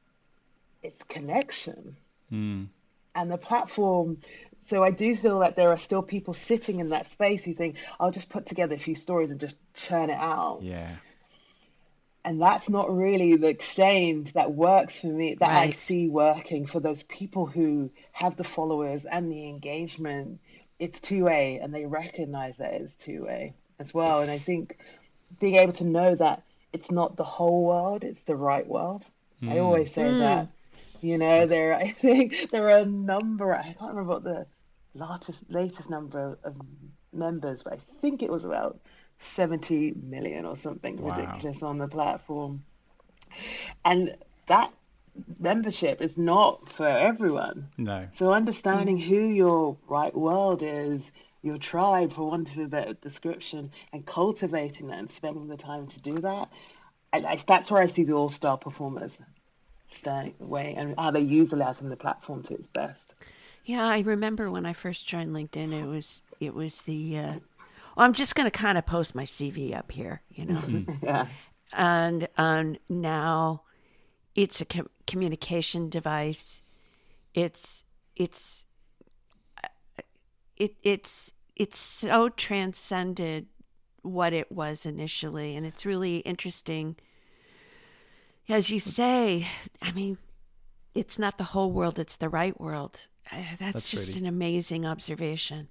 [0.84, 1.96] it's connection.
[2.32, 2.68] Mm.
[3.16, 4.18] And the platform
[4.68, 7.78] so I do feel that there are still people sitting in that space who think,
[8.00, 10.62] I'll just put together a few stories and just churn it out.
[10.64, 10.96] Yeah.
[12.24, 15.68] And that's not really the exchange that works for me, that right.
[15.68, 20.40] I see working for those people who have the followers and the engagement.
[20.80, 24.22] It's two way and they recognize that it's two way as well.
[24.22, 24.78] And I think
[25.40, 29.06] being able to know that it's not the whole world, it's the right world.
[29.42, 29.54] Mm.
[29.54, 30.20] I always say mm.
[30.20, 30.48] that.
[31.02, 31.50] You know, That's...
[31.50, 34.46] there I think there are a number I can't remember what the
[34.94, 36.56] latest latest number of
[37.14, 38.80] members, but I think it was about
[39.20, 41.16] seventy million or something wow.
[41.16, 42.64] ridiculous on the platform.
[43.84, 44.16] And
[44.48, 44.72] that
[45.40, 47.68] membership is not for everyone.
[47.78, 48.08] No.
[48.14, 51.12] So understanding who your right world is,
[51.46, 55.88] your tribe, for want of a better description, and cultivating that and spending the time
[55.88, 56.50] to do that,
[57.14, 59.20] I, I, that's where I see the all star performers
[59.92, 63.14] staying away and how they utilizing the platform to its best.
[63.64, 67.18] Yeah, I remember when I first joined LinkedIn, it was it was the.
[67.18, 67.34] Uh,
[67.96, 70.62] well, I'm just going to kind of post my CV up here, you know.
[71.04, 71.28] Yeah.
[71.74, 73.64] And um, now,
[74.36, 76.62] it's a com- communication device.
[77.34, 77.84] It's
[78.16, 78.66] it's
[80.58, 83.48] it it's it's so transcended
[84.02, 86.96] what it was initially, and it's really interesting.
[88.48, 89.48] As you say,
[89.82, 90.18] I mean,
[90.94, 94.28] it's not the whole world; it's the right world uh, that's, that's, just really, an
[94.28, 95.70] amazing observation.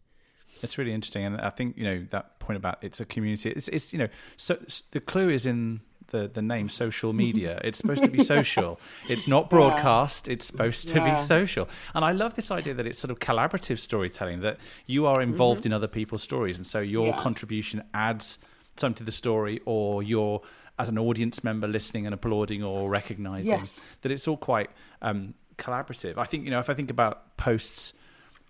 [0.62, 3.50] It's really interesting, and I think you know that point about it's a community.
[3.50, 4.58] It's, it's you know, so
[4.90, 7.60] the clue is in the the name social media.
[7.64, 8.80] It's supposed to be social.
[9.08, 10.28] It's not broadcast.
[10.28, 11.14] It's supposed to yeah.
[11.14, 11.68] be social.
[11.94, 14.40] And I love this idea that it's sort of collaborative storytelling.
[14.40, 15.68] That you are involved mm-hmm.
[15.68, 17.20] in other people's stories, and so your yeah.
[17.20, 18.38] contribution adds
[18.76, 20.40] something to the story, or you're
[20.78, 23.80] as an audience member listening and applauding or recognizing yes.
[24.02, 24.70] that it's all quite
[25.02, 26.18] um, collaborative.
[26.18, 27.92] I think you know if I think about posts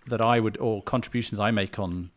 [0.06, 2.10] that I would or contributions I make on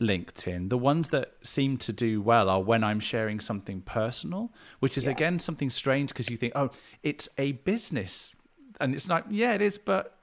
[0.00, 4.98] LinkedIn, the ones that seem to do well are when I'm sharing something personal, which
[4.98, 5.12] is yeah.
[5.12, 6.70] again something strange because you think, oh,
[7.02, 8.34] it's a business,
[8.80, 10.18] and it's like, yeah, it is, but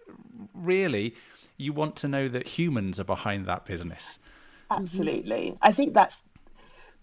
[0.53, 1.15] really,
[1.57, 4.19] you want to know that humans are behind that business.
[4.69, 6.23] Absolutely, I think that's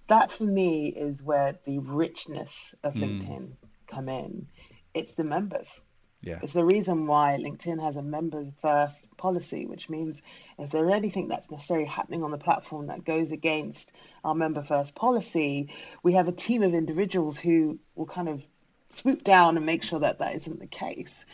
[0.09, 3.03] that for me is where the richness of hmm.
[3.03, 3.53] LinkedIn mm.
[3.87, 4.47] come in.
[4.95, 5.81] It's the members
[6.21, 6.41] yeah.
[6.43, 10.21] It's the reason why LinkedIn has a member first policy, which means
[10.59, 13.93] if there's anything that's necessarily happening on the platform that goes against
[14.25, 15.71] our member first policy,
[16.03, 18.43] we have a team of individuals who will kind of
[18.91, 21.25] swoop down and make sure that that isn't the case.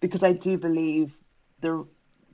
[0.00, 1.16] Because I do believe
[1.60, 1.84] the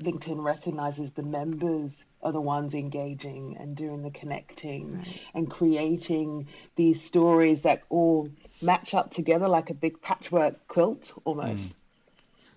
[0.02, 5.22] LinkedIn recognizes the members are the ones engaging and doing the connecting right.
[5.32, 8.28] and creating these stories that all
[8.60, 11.76] match up together like a big patchwork quilt almost mm.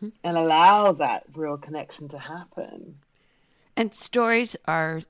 [0.01, 2.99] And allow that real connection to happen.
[3.75, 5.01] And stories are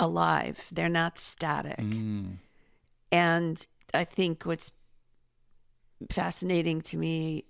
[0.00, 1.78] alive, they're not static.
[1.78, 2.36] Mm.
[3.10, 4.72] And I think what's
[6.10, 7.44] fascinating to me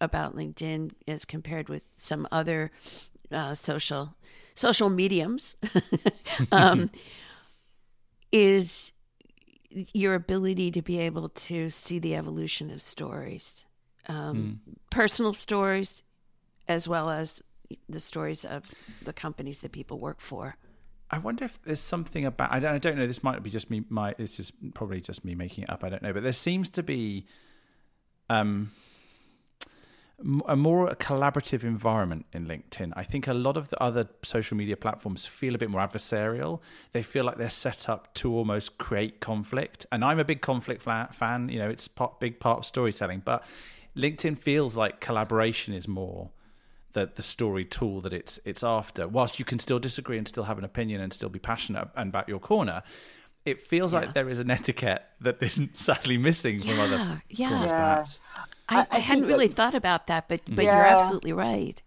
[0.00, 2.70] about LinkedIn as compared with some other
[3.32, 4.14] uh, social
[4.54, 5.56] social mediums
[6.52, 6.90] um,
[8.32, 8.92] is
[9.92, 13.66] your ability to be able to see the evolution of stories,
[14.08, 14.74] um, mm.
[14.90, 16.02] personal stories,
[16.68, 17.42] as well as
[17.88, 18.70] the stories of
[19.02, 20.56] the companies that people work for.
[21.10, 23.06] I wonder if there's something about I don't, I don't know.
[23.06, 23.84] This might be just me.
[23.88, 25.84] My this is probably just me making it up.
[25.84, 27.26] I don't know, but there seems to be
[28.28, 28.72] um,
[30.46, 32.92] a more collaborative environment in LinkedIn.
[32.96, 36.60] I think a lot of the other social media platforms feel a bit more adversarial.
[36.92, 39.86] They feel like they're set up to almost create conflict.
[39.92, 41.48] And I'm a big conflict fan.
[41.48, 43.22] You know, it's a big part of storytelling.
[43.24, 43.44] But
[43.96, 46.30] LinkedIn feels like collaboration is more
[46.94, 49.06] the the story tool that it's it's after.
[49.06, 52.10] Whilst you can still disagree and still have an opinion and still be passionate and
[52.10, 52.82] back your corner,
[53.44, 54.00] it feels yeah.
[54.00, 57.48] like there is an etiquette that isn't sadly missing yeah, from other yeah.
[57.48, 57.78] corners, yeah.
[57.78, 58.20] perhaps.
[58.68, 60.76] I, I, I hadn't really that, thought about that, but but yeah.
[60.76, 61.80] you're absolutely right.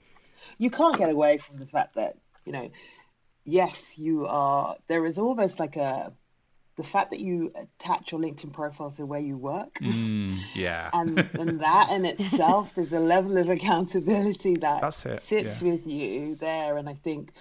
[0.59, 2.69] You can't get away from the fact that you know,
[3.43, 4.75] yes, you are.
[4.87, 6.13] There is almost like a
[6.77, 9.79] the fact that you attach your LinkedIn profile to where you work.
[9.79, 15.71] Mm, yeah, and and that in itself, there's a level of accountability that sits yeah.
[15.71, 17.33] with you there, and I think,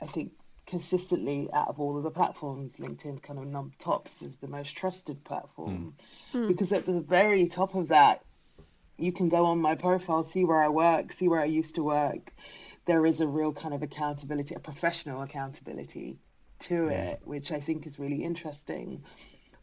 [0.00, 0.32] I think
[0.66, 4.76] consistently out of all of the platforms, LinkedIn kind of num tops as the most
[4.76, 5.94] trusted platform
[6.32, 6.48] mm.
[6.48, 8.22] because at the very top of that
[8.96, 11.84] you can go on my profile, see where I work, see where I used to
[11.84, 12.32] work.
[12.86, 16.16] There is a real kind of accountability, a professional accountability
[16.68, 19.02] to it, which I think is really interesting.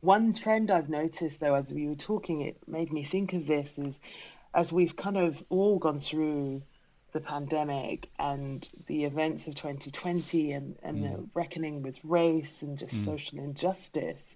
[0.02, 3.78] One trend I've noticed, though, as we were talking, it made me think of this
[3.78, 3.99] is
[4.54, 6.62] as we've kind of all gone through
[7.12, 11.12] the pandemic and the events of 2020 and, and mm.
[11.12, 13.06] the reckoning with race and just mm.
[13.06, 14.36] social injustice,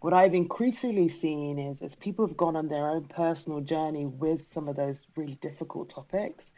[0.00, 4.52] what I've increasingly seen is as people have gone on their own personal journey with
[4.52, 6.52] some of those really difficult topics,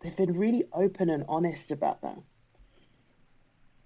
[0.00, 2.22] they've been really open and honest about them.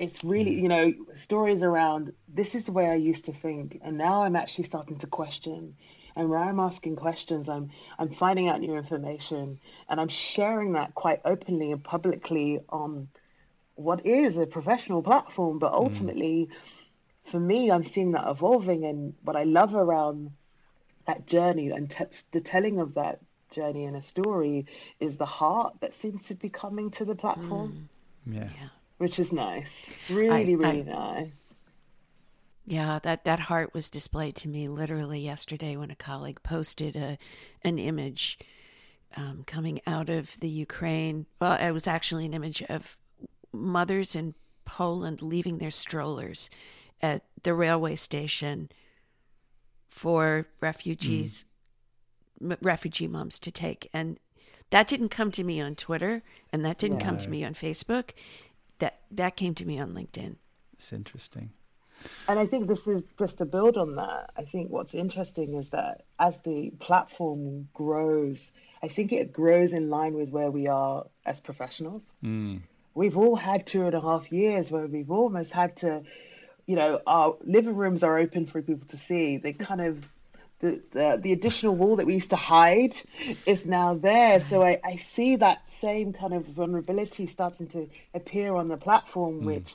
[0.04, 0.62] It's really, mm.
[0.62, 4.36] you know, stories around this is the way I used to think, and now I'm
[4.36, 5.76] actually starting to question.
[6.16, 10.94] And where I'm asking questions, I'm I'm finding out new information, and I'm sharing that
[10.94, 13.08] quite openly and publicly on
[13.74, 15.84] what is a professional platform, but mm.
[15.84, 16.48] ultimately.
[16.50, 16.54] Mm
[17.24, 18.84] for me, I'm seeing that evolving.
[18.84, 20.32] And what I love around
[21.06, 24.66] that journey and t- the telling of that journey in a story
[25.00, 27.88] is the heart that seems to be coming to the platform.
[28.28, 28.34] Mm.
[28.34, 28.50] Yeah.
[28.60, 28.68] yeah.
[28.98, 29.92] Which is nice.
[30.08, 31.54] Really, I, really I, nice.
[32.66, 37.18] Yeah, that, that heart was displayed to me literally yesterday when a colleague posted a
[37.62, 38.38] an image
[39.16, 41.26] um, coming out of the Ukraine.
[41.40, 42.96] Well, it was actually an image of
[43.52, 44.34] mothers in
[44.64, 46.48] Poland leaving their strollers
[47.02, 48.70] at the railway station
[49.88, 51.44] for refugees,
[52.42, 52.52] mm.
[52.52, 53.88] m- refugee moms to take.
[53.92, 54.18] And
[54.70, 56.22] that didn't come to me on Twitter,
[56.52, 58.10] and that didn't come to me on Facebook.
[58.78, 60.36] That that came to me on LinkedIn.
[60.74, 61.50] It's interesting.
[62.28, 64.30] And I think this is just to build on that.
[64.36, 68.52] I think what's interesting is that as the platform grows,
[68.82, 72.12] I think it grows in line with where we are as professionals.
[72.22, 72.60] Mm.
[72.94, 76.02] We've all had two and a half years where we've almost had to
[76.66, 79.36] you know, our living rooms are open for people to see.
[79.36, 80.08] They kind of
[80.64, 82.96] the, the, the additional wall that we used to hide
[83.44, 84.40] is now there.
[84.40, 89.42] So I, I see that same kind of vulnerability starting to appear on the platform,
[89.42, 89.44] mm.
[89.44, 89.74] which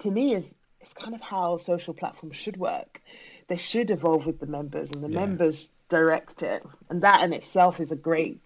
[0.00, 3.00] to me is is kind of how social platforms should work.
[3.46, 5.20] They should evolve with the members and the yeah.
[5.20, 6.62] members direct it.
[6.90, 8.40] And that in itself is a great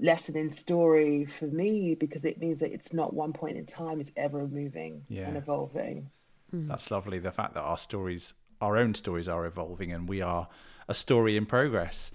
[0.00, 4.00] lesson in story for me because it means that it's not one point in time,
[4.00, 5.28] it's ever moving yeah.
[5.28, 6.10] and evolving.
[6.54, 6.68] Mm.
[6.68, 7.18] That's lovely.
[7.18, 10.48] The fact that our stories, our own stories, are evolving and we are
[10.88, 12.10] a story in progress.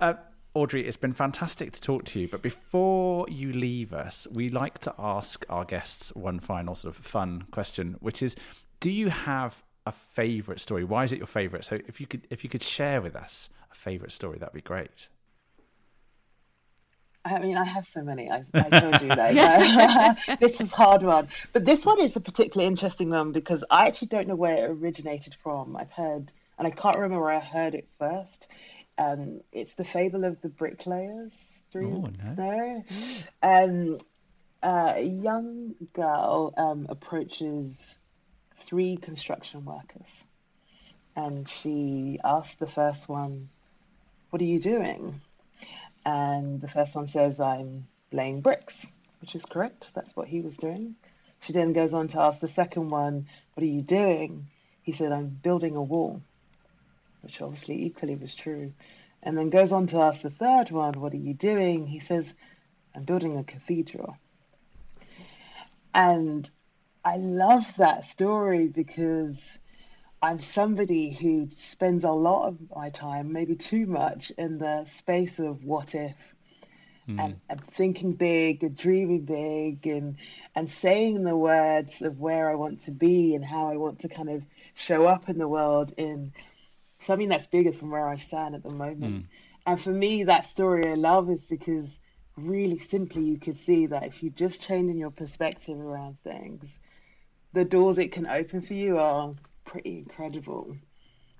[0.00, 0.14] Uh,
[0.52, 2.28] Audrey, it's been fantastic to talk to you.
[2.28, 7.04] But before you leave us, we like to ask our guests one final sort of
[7.04, 8.34] fun question, which is
[8.80, 10.84] do you have a favorite story?
[10.84, 11.64] Why is it your favorite?
[11.64, 14.60] So if you could if you could share with us a favorite story, that'd be
[14.60, 15.08] great.
[17.24, 18.30] I mean, I have so many.
[18.30, 20.38] I, I told you that.
[20.40, 24.08] this is hard one, but this one is a particularly interesting one because I actually
[24.08, 25.76] don't know where it originated from.
[25.76, 28.48] I've heard, and I can't remember where I heard it first.
[28.96, 31.32] Um, it's the fable of the bricklayers.
[31.74, 32.84] Oh, no.
[33.42, 33.98] Um,
[34.62, 37.96] uh, a young girl um, approaches
[38.60, 40.08] three construction workers,
[41.16, 43.50] and she asks the first one
[44.30, 45.20] What are you doing?
[46.04, 48.86] And the first one says, I'm laying bricks,
[49.20, 49.86] which is correct.
[49.94, 50.96] That's what he was doing.
[51.40, 54.48] She then goes on to ask the second one, What are you doing?
[54.82, 56.22] He said, I'm building a wall,
[57.22, 58.72] which obviously equally was true.
[59.22, 61.86] And then goes on to ask the third one, What are you doing?
[61.86, 62.34] He says,
[62.94, 64.16] I'm building a cathedral.
[65.94, 66.48] And
[67.04, 69.58] I love that story because
[70.22, 75.38] I'm somebody who spends a lot of my time, maybe too much, in the space
[75.38, 76.16] of what if.
[77.08, 77.24] Mm.
[77.24, 80.16] And, and, thinking big and dreaming big and
[80.54, 84.08] and saying the words of where I want to be and how I want to
[84.08, 84.44] kind of
[84.74, 86.32] show up in the world in
[87.00, 89.24] something that's bigger from where I stand at the moment.
[89.24, 89.24] Mm.
[89.66, 91.98] And for me, that story I love is because
[92.36, 96.64] really simply you could see that if you just change in your perspective around things,
[97.52, 99.34] the doors it can open for you are
[99.70, 100.76] pretty incredible.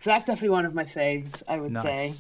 [0.01, 1.83] So that's definitely one of my faves, I would nice.
[1.83, 2.13] say.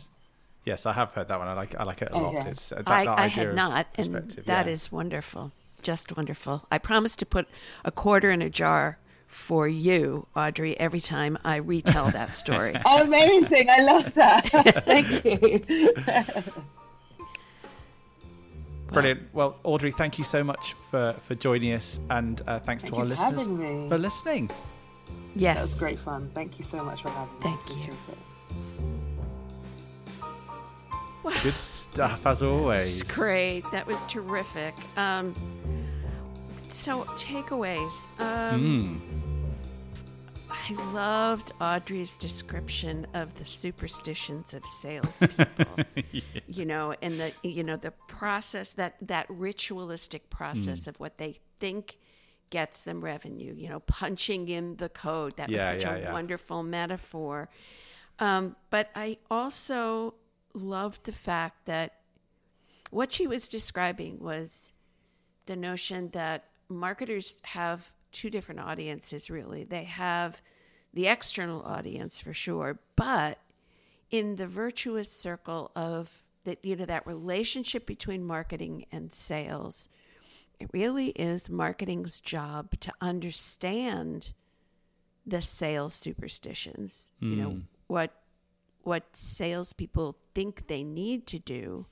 [0.66, 1.48] Yes, I have heard that one.
[1.48, 2.34] I like I like it a lot.
[2.36, 2.50] Okay.
[2.50, 4.72] It's uh, that, I, that I had not, and that yeah.
[4.72, 6.66] is wonderful, just wonderful.
[6.70, 7.48] I promise to put
[7.82, 12.76] a quarter in a jar for you, Audrey, every time I retell that story.
[12.84, 13.70] oh, amazing!
[13.70, 14.44] I love that.
[14.84, 15.64] Thank you.
[18.92, 19.32] Brilliant.
[19.32, 23.00] Well, Audrey, thank you so much for, for joining us, and uh, thanks thank to
[23.00, 23.46] our listeners
[23.88, 24.50] for listening.
[25.36, 26.30] Yes, that was great fun.
[26.34, 27.40] Thank you so much for having me.
[27.42, 27.92] Thank you.
[31.42, 33.02] Good stuff as always.
[33.02, 33.64] great.
[33.72, 34.74] That was terrific.
[34.96, 35.34] Um,
[36.70, 37.92] so takeaways.
[38.18, 39.20] Um, mm.
[40.50, 45.84] I loved Audrey's description of the superstitions of salespeople.
[46.12, 46.22] yeah.
[46.46, 50.88] You know, and the you know the process that that ritualistic process mm.
[50.88, 51.98] of what they think
[52.50, 53.54] gets them revenue.
[53.56, 55.36] You know, punching in the code.
[55.36, 57.48] That yeah, was such yeah, a wonderful metaphor.
[58.18, 60.14] Um, but I also
[60.52, 61.94] loved the fact that
[62.90, 64.72] what she was describing was
[65.46, 70.42] the notion that marketers have two different audiences really they have
[70.92, 73.38] the external audience for sure, but
[74.10, 79.88] in the virtuous circle of that, you know, that relationship between marketing and sales,
[80.60, 84.32] it really is marketing's job to understand
[85.26, 87.10] the sales superstitions.
[87.22, 87.30] Mm.
[87.30, 87.60] You know hmm.
[87.86, 88.12] what
[88.82, 91.86] what salespeople think they need to do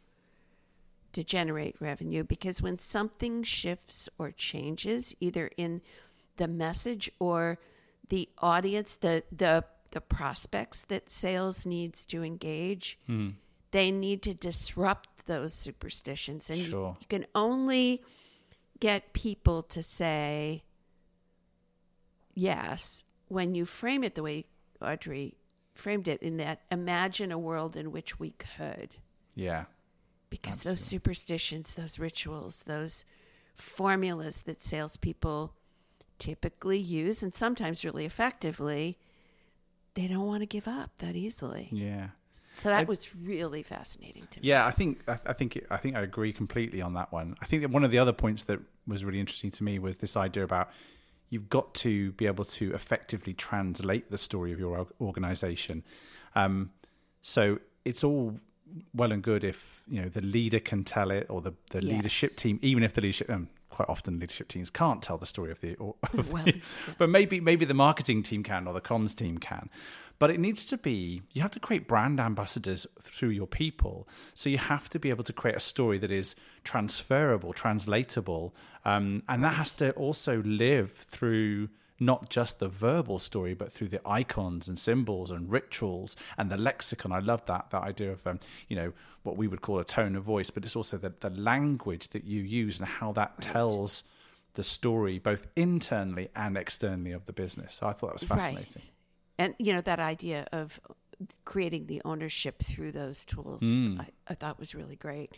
[1.13, 5.81] to generate revenue because when something shifts or changes, either in
[6.37, 7.59] the message or
[8.09, 13.33] the audience, the the the prospects that sales needs to engage, mm.
[13.71, 16.89] they need to disrupt those superstitions, and sure.
[16.91, 18.03] you, you can only
[18.81, 20.65] get people to say
[22.35, 24.45] yes when you frame it the way
[24.81, 25.35] Audrey
[25.75, 28.97] framed it in that imagine a world in which we could.
[29.35, 29.65] Yeah.
[30.31, 30.73] Because Absolutely.
[30.73, 33.05] those superstitions, those rituals, those
[33.55, 35.55] formulas that salespeople
[36.19, 38.99] typically use and sometimes really effectively,
[39.95, 41.69] they don't want to give up that easily.
[41.73, 42.09] Yeah.
[42.57, 44.49] So that I, was really fascinating to me.
[44.49, 47.37] Yeah, I think I, I think it, I think I agree completely on that one.
[47.41, 49.99] I think that one of the other points that was really interesting to me was
[49.99, 50.71] this idea about
[51.31, 55.85] you've got to be able to effectively translate the story of your organization.
[56.35, 56.71] Um,
[57.23, 58.35] so it's all
[58.95, 61.93] well and good if you know the leader can tell it or the, the yes.
[61.93, 63.49] leadership team, even if the leadership um,
[63.79, 66.95] quite often leadership teams can't tell the story of the, or, of well, the yeah.
[66.99, 69.71] but maybe maybe the marketing team can or the comms team can.
[70.19, 74.09] But it needs to be you have to create brand ambassadors through your people.
[74.35, 78.53] So you have to be able to create a story that is transferable, translatable,
[78.85, 81.69] um, and that has to also live through
[82.01, 86.57] not just the verbal story, but through the icons and symbols and rituals and the
[86.57, 87.13] lexicon.
[87.13, 88.93] I love that that idea of um, you know
[89.23, 92.25] what we would call a tone of voice, but it's also the, the language that
[92.25, 94.05] you use and how that tells
[94.55, 97.77] the story both internally and externally of the business.
[97.77, 98.83] So I thought that was fascinating.
[98.83, 98.91] Right.
[99.41, 100.81] And you know that idea of
[101.45, 104.01] creating the ownership through those tools, mm.
[104.01, 105.33] I, I, thought was really great.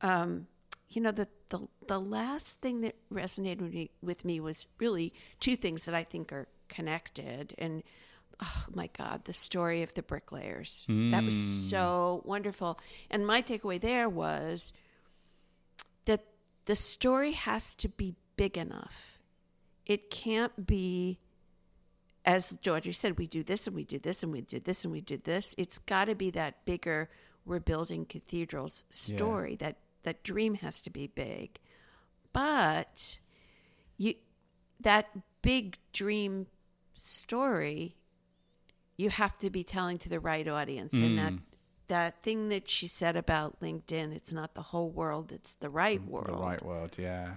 [0.00, 0.46] Um,
[0.94, 5.12] you know, the, the, the last thing that resonated with me, with me was really
[5.40, 7.54] two things that I think are connected.
[7.58, 7.82] And
[8.42, 10.86] oh my God, the story of the bricklayers.
[10.88, 11.10] Mm.
[11.10, 11.70] That was mm.
[11.70, 12.78] so wonderful.
[13.10, 14.72] And my takeaway there was
[16.04, 16.24] that
[16.64, 19.18] the story has to be big enough.
[19.86, 21.18] It can't be,
[22.24, 24.92] as Georgie said, we do this and we do this and we do this and
[24.92, 25.54] we do this.
[25.58, 27.10] It's got to be that bigger,
[27.44, 29.66] we're building cathedrals story, yeah.
[29.66, 31.58] that that dream has to be big.
[32.32, 33.18] But
[33.96, 34.14] you
[34.80, 35.10] that
[35.42, 36.46] big dream
[36.94, 37.96] story
[38.96, 41.04] you have to be telling to the right audience mm.
[41.04, 41.32] and that
[41.88, 46.02] that thing that she said about LinkedIn, it's not the whole world, it's the right
[46.02, 46.26] world.
[46.26, 47.32] The right world, yeah.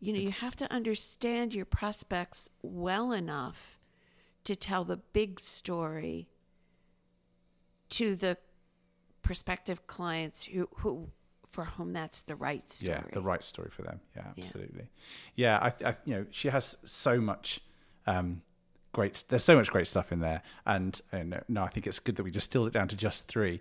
[0.00, 3.80] You know, you have to understand your prospects well enough
[4.44, 6.28] to tell the big story
[7.88, 8.36] to the
[9.22, 11.08] prospective clients who, who
[11.54, 12.98] for whom that's the right story.
[12.98, 14.00] Yeah, the right story for them.
[14.16, 14.88] Yeah, absolutely.
[15.36, 17.60] Yeah, I, I you know, she has so much
[18.08, 18.42] um,
[18.92, 19.22] great.
[19.28, 22.24] There's so much great stuff in there, and, and no, I think it's good that
[22.24, 23.60] we distilled it down to just three.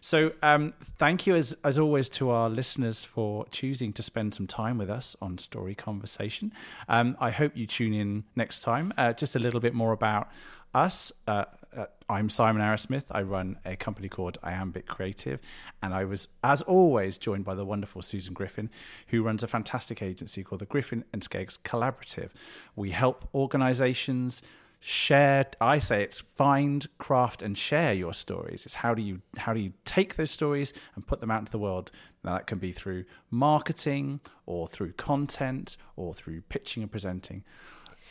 [0.00, 4.46] So, um, thank you as as always to our listeners for choosing to spend some
[4.46, 6.50] time with us on Story Conversation.
[6.88, 8.94] Um, I hope you tune in next time.
[8.96, 10.30] Uh, just a little bit more about
[10.74, 11.12] us.
[11.26, 11.44] Uh,
[11.76, 13.04] uh, I'm Simon Arrowsmith.
[13.10, 15.40] I run a company called Iambic Creative,
[15.82, 18.70] and I was, as always, joined by the wonderful Susan Griffin,
[19.08, 22.30] who runs a fantastic agency called the Griffin and Skeggs Collaborative.
[22.76, 24.42] We help organisations
[24.86, 29.54] share i say it's find craft and share your stories it's how do you how
[29.54, 31.90] do you take those stories and put them out into the world
[32.22, 37.42] now that can be through marketing or through content or through pitching and presenting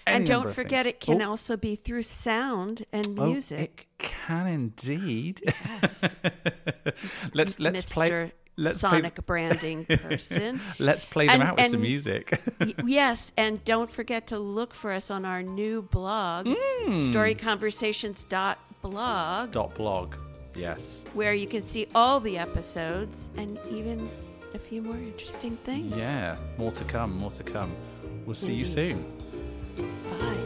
[0.06, 0.96] Any and don't forget, things.
[0.96, 3.60] it can Oh, also be through sound and oh, music.
[3.60, 6.16] it can indeed Yes,
[7.34, 7.94] let's let's Mr.
[7.94, 9.86] play let's Sonic play, person.
[9.86, 10.60] person.
[10.78, 12.40] let's play them And- out with some music
[12.86, 16.98] yes, and don't forget to look for us on our new blog, Hmm.
[16.98, 20.16] storyconversations.blog, dot blog
[20.56, 24.08] yes where you can see all the episodes and even
[24.54, 25.96] a few more interesting things.
[25.96, 27.72] yeah more to come more to come
[28.26, 29.04] we'll see you soon
[29.78, 30.43] Bye.